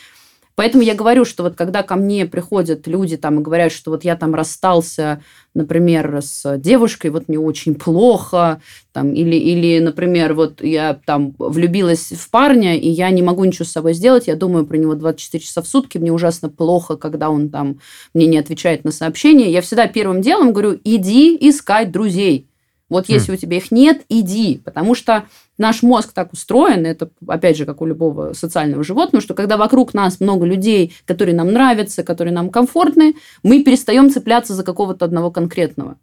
[0.57, 4.05] Поэтому я говорю, что вот когда ко мне приходят люди там и говорят, что вот
[4.05, 5.20] я там расстался,
[5.52, 8.61] например, с девушкой, вот мне очень плохо,
[8.92, 13.64] там, или, или, например, вот я там влюбилась в парня, и я не могу ничего
[13.64, 17.30] с собой сделать, я думаю про него 24 часа в сутки, мне ужасно плохо, когда
[17.30, 17.80] он там
[18.14, 22.48] мне не отвечает на сообщения, я всегда первым делом говорю, иди искать друзей.
[22.88, 23.34] Вот если хм.
[23.34, 25.24] у тебя их нет, иди, потому что
[25.59, 29.94] наш мозг так устроен, это, опять же, как у любого социального животного, что когда вокруг
[29.94, 35.30] нас много людей, которые нам нравятся, которые нам комфортны, мы перестаем цепляться за какого-то одного
[35.30, 35.96] конкретного.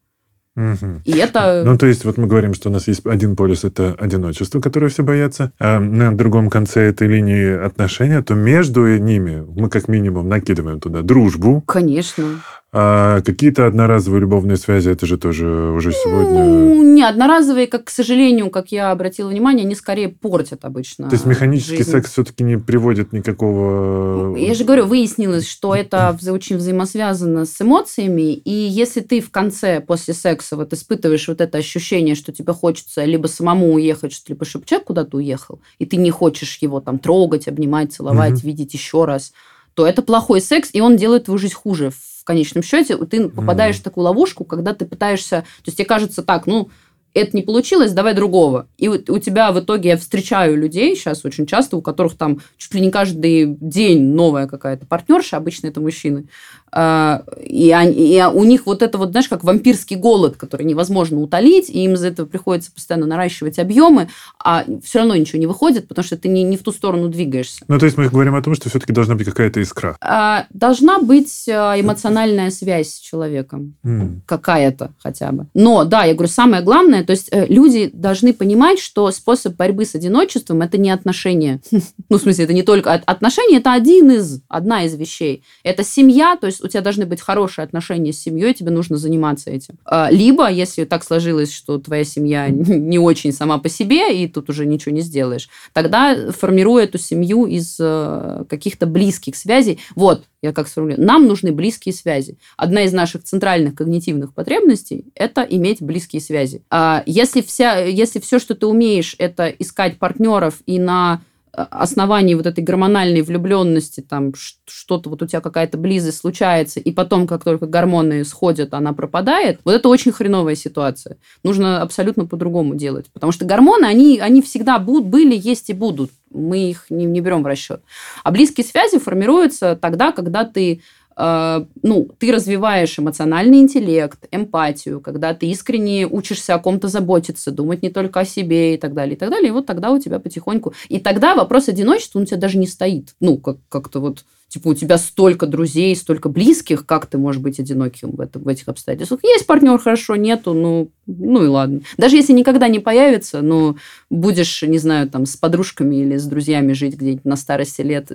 [0.56, 1.02] Угу.
[1.06, 1.64] И это...
[1.66, 4.90] Ну, то есть, вот мы говорим, что у нас есть один полюс, это одиночество, которое
[4.90, 10.28] все боятся, а на другом конце этой линии отношения, то между ними мы как минимум
[10.28, 11.62] накидываем туда дружбу.
[11.66, 12.42] Конечно.
[12.74, 16.46] А какие-то одноразовые любовные связи, это же тоже уже сегодня...
[16.46, 21.16] Ну, не, одноразовые, как, к сожалению, как я обратила внимание, они скорее портят обычно То
[21.16, 21.92] есть механический жизнь.
[21.92, 24.30] секс все-таки не приводит никакого...
[24.30, 29.32] Ну, я же говорю, выяснилось, что это очень взаимосвязано с эмоциями, и если ты в
[29.32, 34.46] конце, после секса, вот испытываешь вот это ощущение, что тебе хочется либо самому уехать, либо
[34.46, 38.48] чтобы человек куда-то уехал, и ты не хочешь его там трогать, обнимать, целовать, угу.
[38.48, 39.34] видеть еще раз,
[39.74, 43.78] то это плохой секс, и он делает твою жизнь хуже в конечном счете ты попадаешь
[43.78, 43.80] mm.
[43.80, 46.70] в такую ловушку, когда ты пытаешься, то есть тебе кажется так, ну,
[47.14, 48.68] это не получилось, давай другого.
[48.78, 52.40] И у, у тебя в итоге я встречаю людей сейчас очень часто, у которых там
[52.58, 56.28] чуть ли не каждый день новая какая-то партнерша, обычно это мужчины,
[56.74, 61.70] и, они, и у них вот это вот, знаешь, как вампирский голод, который невозможно утолить,
[61.70, 64.08] и им из-за этого приходится постоянно наращивать объемы,
[64.44, 67.64] а все равно ничего не выходит, потому что ты не, не в ту сторону двигаешься.
[67.68, 69.98] Ну, то есть мы говорим о том, что все-таки должна быть какая-то искра.
[70.02, 73.76] А, должна быть а, эмоциональная связь с человеком.
[73.84, 74.22] М.
[74.26, 75.48] Какая-то хотя бы.
[75.54, 79.86] Но, да, я говорю, самое главное, то есть э, люди должны понимать, что способ борьбы
[79.86, 81.62] с одиночеством– это не отношения.
[82.10, 82.94] Ну, в смысле, это не только...
[82.94, 85.44] от- Отношения– это один из, одна из вещей.
[85.64, 89.50] Это семья, то есть у тебя должны быть хорошие отношения с семьей, тебе нужно заниматься
[89.50, 89.76] этим.
[89.86, 94.50] А, Либо, если так сложилось, что твоя семья не очень сама по себе, и тут
[94.50, 99.80] уже ничего не сделаешь, тогда формируй эту семью из э, каких-то близких связей.
[99.96, 101.06] Вот, я как сформулирую.
[101.06, 102.38] Нам нужны близкие связи.
[102.58, 106.64] Одна из наших центральных когнитивных потребностей– это иметь близкие связи.
[106.70, 111.22] А Если, вся, если все, что ты умеешь, это искать партнеров и на
[111.54, 114.34] основании вот этой гормональной влюбленности, там
[114.66, 119.60] что-то вот у тебя какая-то близость случается, и потом, как только гормоны сходят, она пропадает,
[119.64, 121.18] вот это очень хреновая ситуация.
[121.44, 123.08] Нужно абсолютно по-другому делать.
[123.14, 126.12] Потому что гормоны, они, они всегда будут, были, есть и будут.
[126.30, 127.82] Мы их не, не берем в расчет.
[128.24, 130.82] А близкие связи формируются тогда, когда ты
[131.18, 137.90] ну, ты развиваешь эмоциональный интеллект, эмпатию, когда ты искренне учишься о ком-то заботиться, думать не
[137.90, 139.50] только о себе и так далее, и так далее.
[139.50, 140.74] И вот тогда у тебя потихоньку...
[140.90, 143.16] И тогда вопрос одиночества, у тебя даже не стоит.
[143.20, 147.58] Ну, как- как-то вот Типа у тебя столько друзей, столько близких, как ты можешь быть
[147.58, 149.22] одиноким в, этом, в этих обстоятельствах?
[149.24, 151.80] Есть партнер, хорошо, нету, ну, ну и ладно.
[151.98, 153.78] Даже если никогда не появится, ну,
[154.10, 158.12] будешь, не знаю, там, с подружками или с друзьями жить где-нибудь на старости лет,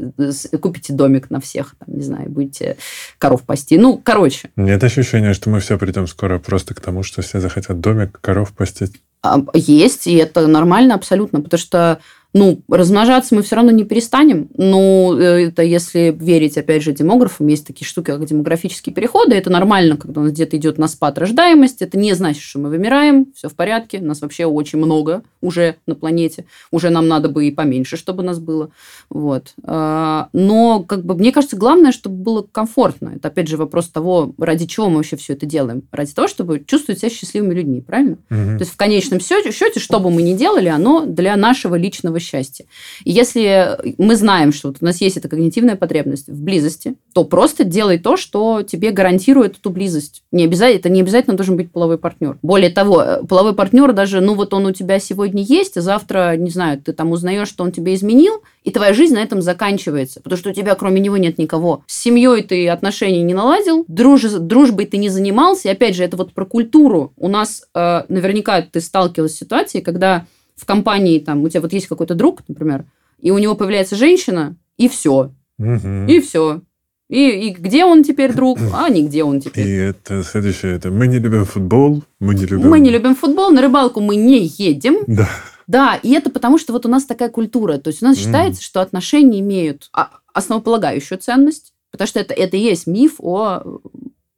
[0.61, 2.76] купите домик на всех, там, не знаю, будете
[3.16, 3.78] коров пасти.
[3.78, 7.80] Ну, короче, Нет ощущения, что мы все придем скоро просто к тому, что все захотят
[7.80, 9.01] домик, коров пастить.
[9.22, 12.01] А, Есть, и это нормально абсолютно, потому что
[12.37, 14.51] ну, размножаться мы все равно не перестанем.
[14.59, 19.34] Ну, э, это если верить, опять же, демографам, есть такие штуки, как демографические переходы.
[19.34, 21.80] Это нормально, когда у нас где-то идет на спад рождаемость.
[21.80, 24.01] Это не значит, что мы вымираем, все в порядке.
[24.01, 26.45] Нас вообще очень много уже на планете.
[26.70, 28.68] Уже нам надо бы и поменьше, чтобы нас было.
[29.09, 29.55] Вот.
[29.64, 33.12] А, Но, как бы, мне кажется, главное, чтобы было комфортно.
[33.16, 35.84] Это, опять же, вопрос того, ради чего мы вообще все это делаем.
[35.91, 38.18] Ради того, чтобы чувствовать себя счастливыми людьми, правильно?
[38.28, 38.59] Мгм.
[38.59, 42.20] То есть в конечном счете, счете, что бы мы ни делали, оно для нашего личного
[42.27, 42.66] счастья.
[43.05, 47.24] И если мы знаем, что вот у нас есть эта когнитивная потребность в близости, то
[47.24, 50.22] просто делай то, что тебе гарантирует эту близость.
[50.33, 52.39] Не обязательно, это не обязательно должен быть половой партнер.
[52.43, 56.37] Более того, э, половой партнер даже, ну вот он у тебя сегодня есть, а завтра,
[56.37, 60.20] не знаю, ты там узнаешь, что он тебя изменил, и твоя жизнь на этом заканчивается,
[60.20, 61.85] потому что у тебя кроме него нет никого.
[61.87, 65.68] С семьей ты отношений не наладил, друж- дружбой ты не занимался.
[65.68, 67.12] И опять же, это вот про культуру.
[67.16, 70.27] У нас э, наверняка ты сталкивалась с ситуацией, когда
[70.57, 72.85] в компании там у тебя вот есть какой-то друг, например,
[73.21, 76.07] и у него появляется женщина, и все, Мгм.
[76.07, 76.61] и все.
[77.09, 79.69] И, и где он теперь друг, а нигде он И теперь.
[79.79, 82.69] это следующее, это мы не любим футбол, мы не любим...
[82.69, 84.97] Мы не любим футбол, на рыбалку мы не едем.
[85.07, 85.29] Да.
[85.69, 87.79] Да, и это потому, что вот у нас такая культура.
[87.79, 92.57] То есть у нас считается, что отношения имеют а, основополагающую ценность, потому что это, это
[92.57, 93.81] и есть миф о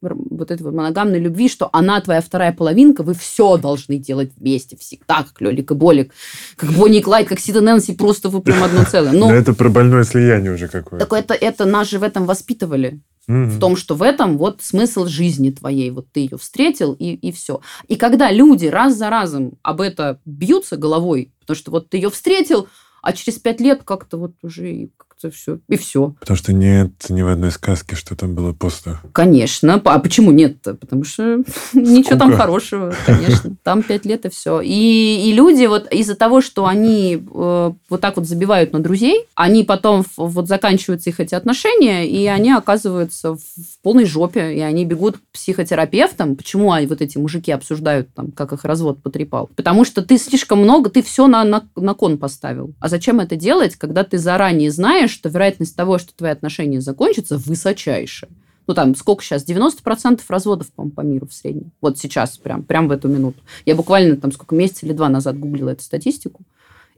[0.01, 4.77] вот этой вот моногамной любви, что она твоя вторая половинка, вы все должны делать вместе
[4.77, 6.13] всегда, как Лёлик и Болик,
[6.55, 9.11] как Бонни и Клайд, как Сид и Нэнси, просто вы прям одно целое.
[9.11, 11.05] Но Ну, это про больное слияние уже какое-то.
[11.05, 13.01] так это, это нас же в этом воспитывали.
[13.27, 15.91] В том, что в этом вот смысл жизни твоей.
[15.91, 17.61] Вот ты ее встретил, и, и все.
[17.87, 22.09] И когда люди раз за разом об это бьются головой, потому что вот ты ее
[22.09, 22.67] встретил,
[23.03, 24.89] а через пять лет как-то вот уже
[25.19, 26.15] как-то все, и все.
[26.19, 28.97] Потому что нет ни в одной сказке, что там было после.
[29.11, 29.81] Конечно.
[29.83, 30.73] А почему нет-то?
[30.75, 31.43] Потому что
[31.73, 33.55] ничего там хорошего, конечно.
[33.63, 34.61] Там пять лет и все.
[34.61, 39.25] И, и люди вот из-за того, что они э, вот так вот забивают на друзей,
[39.35, 44.59] они потом вот заканчиваются их эти отношения, и они оказываются в, в полной жопе, и
[44.59, 46.35] они бегут к психотерапевтам.
[46.35, 49.49] Почему они, вот эти мужики обсуждают, там, как их развод потрепал?
[49.55, 52.73] Потому что ты слишком много, ты все на, на, на кон поставил.
[52.79, 57.37] А зачем это делать, когда ты заранее знаешь, что вероятность того, что твои отношения закончатся,
[57.37, 58.29] высочайшая?
[58.69, 61.71] ну там сколько сейчас, 90% разводов, по-моему, по миру в среднем.
[61.81, 63.39] Вот сейчас, прям, прям в эту минуту.
[63.65, 66.43] Я буквально там сколько месяца или два назад гуглила эту статистику.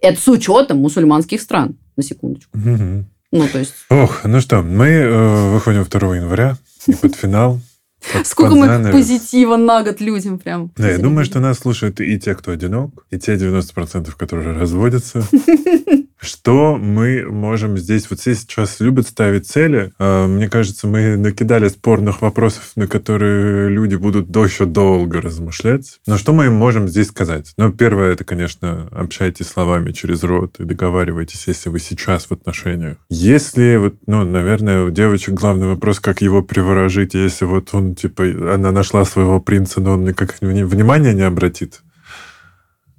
[0.02, 2.58] Это с учетом мусульманских стран, на секундочку.
[2.58, 3.06] Мгм.
[3.32, 6.58] Ну, то есть, Ох, ну что, мы э, выходим 2 января,
[6.88, 7.62] и под финал.
[8.26, 10.72] сколько мы позитива на год людям прям.
[10.76, 15.24] Да, я думаю, что нас слушают и те, кто одинок, и те 90%, которые разводятся.
[16.22, 18.08] Что мы можем здесь...
[18.10, 19.92] Вот все сейчас любят ставить цели.
[19.98, 26.00] А, Мне кажется, мы накидали спорных вопросов, на которые люди будут еще долго размышлять.
[26.06, 27.54] Но что мы им можем здесь сказать?
[27.58, 32.98] Ну, первое, это, конечно, общайтесь словами через рот и договаривайтесь, если вы сейчас в отношениях.
[33.10, 38.24] Если, вот, ну, наверное, у девочек главный вопрос, как его приворожить, если вот он, типа,
[38.54, 41.82] она нашла своего принца, но он никак вни- внимания не обратит.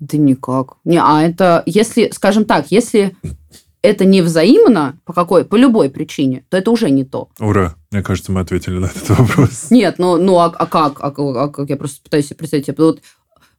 [0.03, 0.79] Да никак.
[0.85, 3.15] Не, а это, если, скажем так, если
[3.83, 7.29] это не взаимно, по какой, по любой причине, то это уже не то.
[7.39, 7.77] Ура!
[7.93, 9.67] Мне кажется, мы ответили на этот вопрос.
[9.71, 10.99] Нет, ну, ну а, а как?
[11.01, 11.71] А, как- а как?
[11.71, 12.67] Я просто пытаюсь себе представить.
[12.77, 13.01] Вот,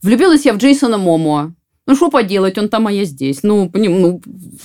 [0.01, 1.53] влюбилась я в Джейсона Момоа.
[1.87, 3.39] Ну, что поделать, он там, а я здесь.
[3.43, 4.21] Ну, ну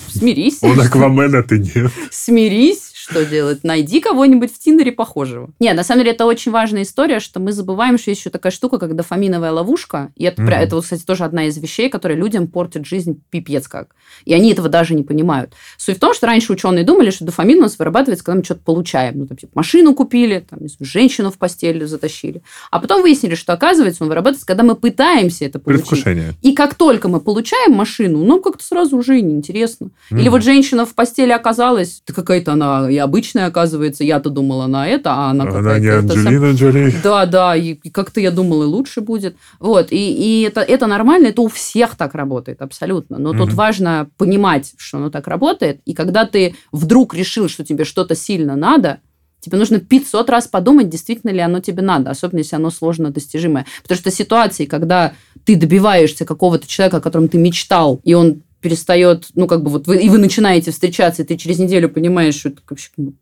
[0.08, 0.58] смирись.
[0.62, 1.92] Он Аквамен, а ты нет.
[2.10, 3.64] Смирись, что делать?
[3.64, 5.50] Найди кого-нибудь в Тиндере похожего.
[5.60, 8.52] Нет, на самом деле это очень важная история, что мы забываем, что есть еще такая
[8.52, 10.10] штука, как дофаминовая ловушка.
[10.16, 10.50] И это, Мгм.
[10.52, 13.88] это, кстати, тоже одна из вещей, которые людям портят жизнь пипец как.
[14.24, 15.52] И они этого даже не понимают.
[15.76, 18.60] Суть в том, что раньше ученые думали, что дофамин у нас вырабатывается, когда мы что-то
[18.64, 19.18] получаем.
[19.20, 22.42] Ну, там, типа, машину купили, там, не женщину в постель затащили.
[22.70, 25.88] А потом выяснили, что, оказывается, он вырабатывается, когда мы пытаемся это получить.
[25.88, 26.34] Предвкушение.
[26.42, 29.90] И как только мы получаем машину, ну, как-то сразу уже неинтересно.
[30.10, 30.30] Или Мгм.
[30.32, 35.12] вот женщина в постели оказалась, да какая-то она и обычная оказывается, я-то думала она это,
[35.12, 36.94] а она, Она не Анджелина Джоли.
[37.02, 39.36] Да, да, и, и как-то я думала, лучше будет.
[39.60, 43.18] Вот, и, и это, это нормально, это у всех так работает, абсолютно.
[43.18, 47.84] Но тут важно понимать, что оно так работает, и когда ты вдруг решил, что тебе
[47.84, 49.00] что-то сильно надо,
[49.40, 53.66] тебе нужно 500 раз подумать, действительно ли оно тебе надо, особенно если оно сложно достижимое.
[53.82, 55.12] Потому что ситуации, когда
[55.44, 59.86] ты добиваешься какого-то человека, о котором ты мечтал, и он перестает, ну, как бы вот,
[59.86, 63.14] вы, и вы начинаете встречаться, и ты через неделю понимаешь, что это вообще ну,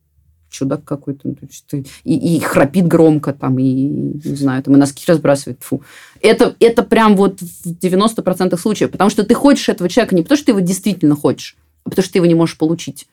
[0.50, 1.36] чудак какой-то, ну,
[2.04, 5.82] и, и храпит громко там, и, не знаю, там, и носки разбрасывает, фу.
[6.20, 10.36] Это, это прям вот в 90% случаев, потому что ты хочешь этого человека не потому,
[10.36, 13.06] что ты его действительно хочешь, а потому что ты его не можешь получить.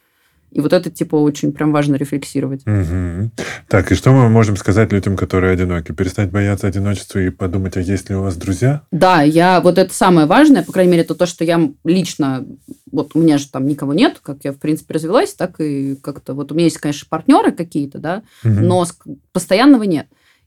[0.54, 2.62] И вот это, типа, очень прям важно рефлексировать.
[2.68, 3.32] Мгм.
[3.68, 5.92] Так, и что мы можем сказать людям, которые одиноки?
[5.94, 8.84] Перестать бояться одиночества и подумать, а есть ли у вас друзья?
[8.92, 12.46] Да, я вот это самое важное, по крайней мере, это то, что я лично,
[12.92, 16.36] вот у меня же там никого нет, как я, в принципе, развелась, так и как-то,
[16.36, 18.68] вот у меня есть, конечно, партнеры какие-то, да, Мгм.
[18.68, 18.86] но
[19.32, 20.06] постоянного нет.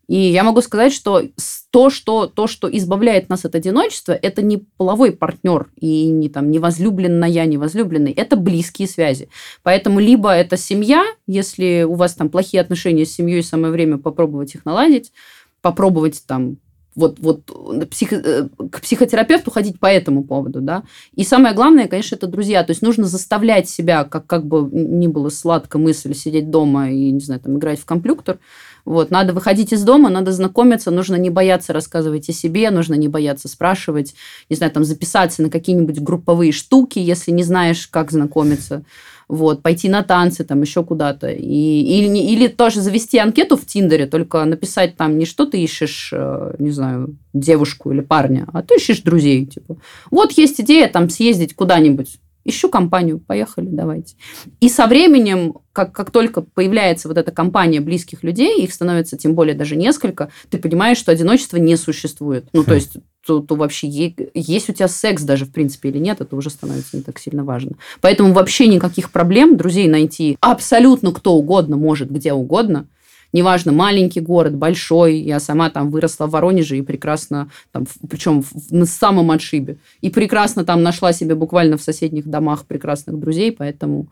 [0.08, 1.22] И я могу сказать, что
[1.70, 6.50] то, что, то, что избавляет нас от одиночества, это не половой партнер и не, там,
[6.50, 9.28] не возлюбленная, не возлюбленный, это близкие связи.
[9.62, 14.54] Поэтому либо это семья, если у вас там плохие отношения с семьей, самое время попробовать
[14.54, 15.12] их наладить,
[15.60, 16.58] попробовать там
[16.96, 20.82] вот, вот на психо- э, к психотерапевту ходить по этому поводу, да.
[21.14, 22.64] И самое главное, конечно, это друзья.
[22.64, 27.10] То есть нужно заставлять себя, как, как бы ни было сладко мысль сидеть дома и,
[27.10, 28.38] не знаю, там, играть в компьютер.
[28.86, 33.08] Вот, надо выходить из дома, надо знакомиться, нужно не бояться рассказывать о себе, нужно не
[33.08, 34.14] бояться спрашивать,
[34.48, 38.84] не знаю, там, записаться на какие-нибудь групповые штуки, если не знаешь, как знакомиться
[39.28, 41.28] вот, пойти на танцы, там, еще куда-то.
[41.28, 46.10] И, или, или тоже завести анкету в Тиндере, только написать там не что ты ищешь,
[46.12, 49.78] э, не знаю, девушку или парня, а ты ищешь друзей, типа.
[50.10, 52.18] Вот есть идея там съездить куда-нибудь.
[52.46, 54.14] Ищу компанию, поехали, давайте.
[54.60, 59.34] И со временем, как, как только появляется вот эта компания близких людей, их становится тем
[59.34, 62.48] более даже несколько, ты понимаешь, что одиночество не существует.
[62.52, 62.74] Ну, то Хм.
[62.74, 63.88] есть, то, то вообще
[64.34, 67.42] есть у тебя секс даже, в принципе, или нет, это уже становится не так сильно
[67.44, 67.72] важно.
[68.00, 72.86] Поэтому вообще никаких проблем друзей найти абсолютно кто угодно может, где угодно.
[73.32, 75.16] Неважно, маленький город, большой.
[75.18, 79.78] Я сама там выросла в Воронеже и прекрасно, там, причем на самом отшибе.
[80.00, 84.08] И прекрасно там нашла себе буквально в соседних домах прекрасных друзей, поэтому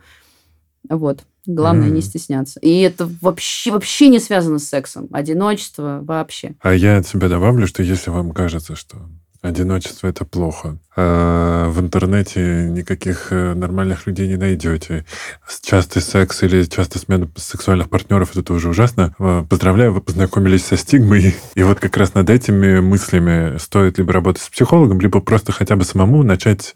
[0.89, 1.25] вот.
[1.47, 1.97] Главное Мгм.
[1.97, 2.59] не стесняться.
[2.61, 5.09] И это вообще, вообще не связано с сексом.
[5.13, 6.55] Одиночество вообще.
[6.61, 8.97] А я от себя добавлю, что если вам кажется, что
[9.45, 15.05] одиночество это плохо, а в интернете никаких э, нормальных людей не найдете,
[15.63, 19.15] частый секс или часто смена сексуальных партнеров это тоже ужасно.
[19.19, 21.37] Э, Поздравляю, вы познакомились со стигмой.
[21.55, 25.77] И вот как раз над этими мыслями стоит либо работать с психологом, либо просто хотя
[25.77, 26.75] бы самому начать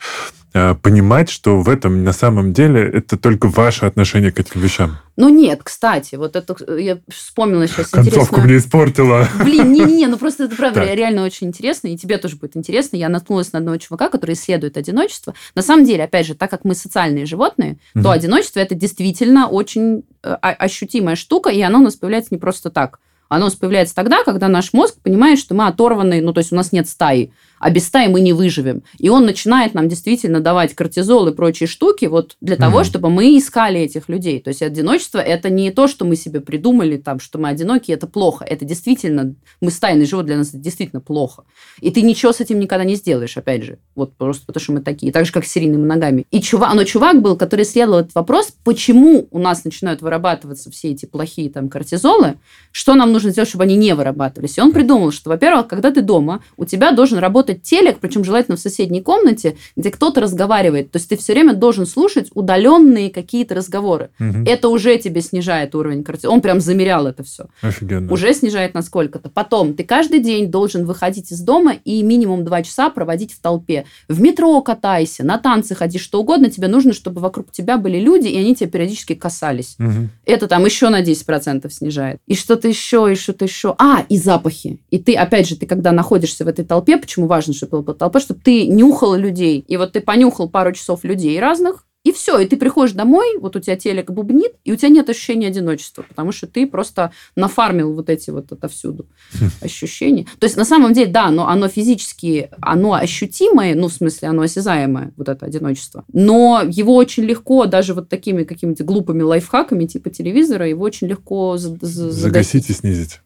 [0.82, 4.98] понимать, что в этом на самом деле это только ваше отношение к этим вещам.
[5.16, 8.42] Ну нет, кстати, вот это э, я вспомнила сейчас Концовку интересно.
[8.44, 9.28] мне испортила.
[9.42, 10.94] Блин, не-не-не, ну просто это правда Так.
[10.94, 12.96] реально очень интересно, и тебе тоже будет интересно.
[12.96, 15.34] Я наткнулась на одного чувака, который исследует одиночество.
[15.54, 18.04] На самом деле, опять же, так как мы социальные животные, Мгм.
[18.04, 22.70] то одиночество это действительно очень э, ощутимая штука, и оно у нас появляется не просто
[22.70, 23.00] так.
[23.28, 26.50] Оно у нас появляется тогда, когда наш мозг понимает, что мы оторваны, ну, то есть
[26.52, 27.30] у нас нет стаи.
[27.58, 28.82] А без стаи мы не выживем.
[28.98, 32.58] И он начинает нам действительно давать кортизол и прочие штуки вот для mm-hmm.
[32.58, 34.40] того, чтобы мы искали этих людей.
[34.40, 38.06] То есть одиночество– это не то, что мы себе придумали, там, что мы одиноки, это
[38.06, 38.44] плохо.
[38.44, 41.44] Это действительно, мы стайный живот, для нас это действительно плохо.
[41.80, 43.78] И ты ничего с этим никогда не сделаешь, опять же.
[43.94, 45.12] Вот просто потому, что мы такие.
[45.12, 46.26] Так же, как с серийными ногами.
[46.30, 50.90] И чувак, но чувак был, который исследовал этот вопрос, почему у нас начинают вырабатываться все
[50.90, 52.36] эти плохие там кортизолы,
[52.72, 54.58] что нам нужно сделать, чтобы они не вырабатывались.
[54.58, 58.56] И он придумал, что, во-первых, когда ты дома, у тебя должен работать телек, причем желательно
[58.56, 60.90] в соседней комнате, где кто-то разговаривает.
[60.90, 64.10] То есть ты все время должен слушать удаленные какие-то разговоры.
[64.20, 64.44] Угу.
[64.46, 66.34] Это уже тебе снижает уровень кортизола.
[66.34, 67.46] Он прям замерял это все.
[67.62, 68.12] Офигенно.
[68.12, 69.30] Уже снижает на сколько-то.
[69.30, 73.84] Потом ты каждый день должен выходить из дома и минимум два часа проводить в толпе.
[74.08, 76.50] В метро катайся, на танцы ходи, что угодно.
[76.50, 79.76] Тебе нужно, чтобы вокруг тебя были люди, и они тебя периодически касались.
[79.78, 80.08] Угу.
[80.26, 82.20] Это там еще на 10% снижает.
[82.26, 83.74] И что-то еще, и что-то еще.
[83.78, 84.78] А, и запахи.
[84.90, 88.20] И ты, опять же, ты когда находишься в этой толпе, почему важно, чтобы была толпа,
[88.20, 89.64] чтобы ты нюхал людей.
[89.66, 93.56] И вот ты понюхал пару часов людей разных, и все, и ты приходишь домой, вот
[93.56, 97.92] у тебя телек бубнит, и у тебя нет ощущения одиночества, потому что ты просто нафармил
[97.92, 99.06] вот эти вот отовсюду
[99.60, 100.24] ощущения.
[100.38, 104.42] То есть на самом деле, да, но оно физически, оно ощутимое, ну, в смысле, оно
[104.42, 106.04] осязаемое, вот это одиночество.
[106.12, 111.58] Но его очень легко, даже вот такими какими-то глупыми лайфхаками, типа телевизора, его очень легко
[111.58, 113.20] за- за- загасить и снизить.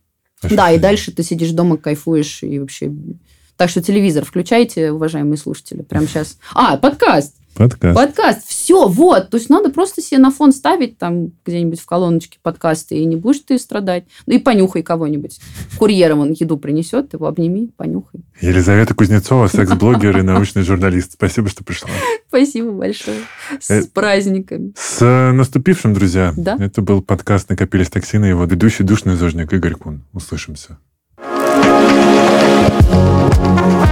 [0.50, 2.90] Да, и дальше ты сидишь дома, кайфуешь и вообще...
[3.56, 6.38] Так что телевизор включайте, уважаемые слушатели, прямо сейчас.
[6.54, 7.36] А, подкаст!
[7.54, 7.94] Подкаст.
[7.94, 8.48] Подкаст.
[8.48, 9.30] Все, вот.
[9.30, 13.16] То есть надо просто себе на фон ставить там где-нибудь в колоночке подкасты, и не
[13.16, 14.04] будешь ты страдать.
[14.26, 15.38] Ну и понюхай кого-нибудь.
[15.78, 18.22] Курьером он еду принесет, его обними, понюхай.
[18.40, 21.12] Елизавета Кузнецова, секс-блогер и научный журналист.
[21.12, 21.90] Спасибо, что пришла.
[22.28, 23.18] Спасибо большое.
[23.60, 24.72] С э, праздниками.
[24.76, 26.32] С наступившим, друзья.
[26.36, 26.56] Да.
[26.58, 30.04] Это был подкаст «Накопились токсины» его ведущий душный зожник Игорь Кун.
[30.12, 30.78] Услышимся.
[31.18, 32.31] thank you
[32.72, 33.91] Thank you.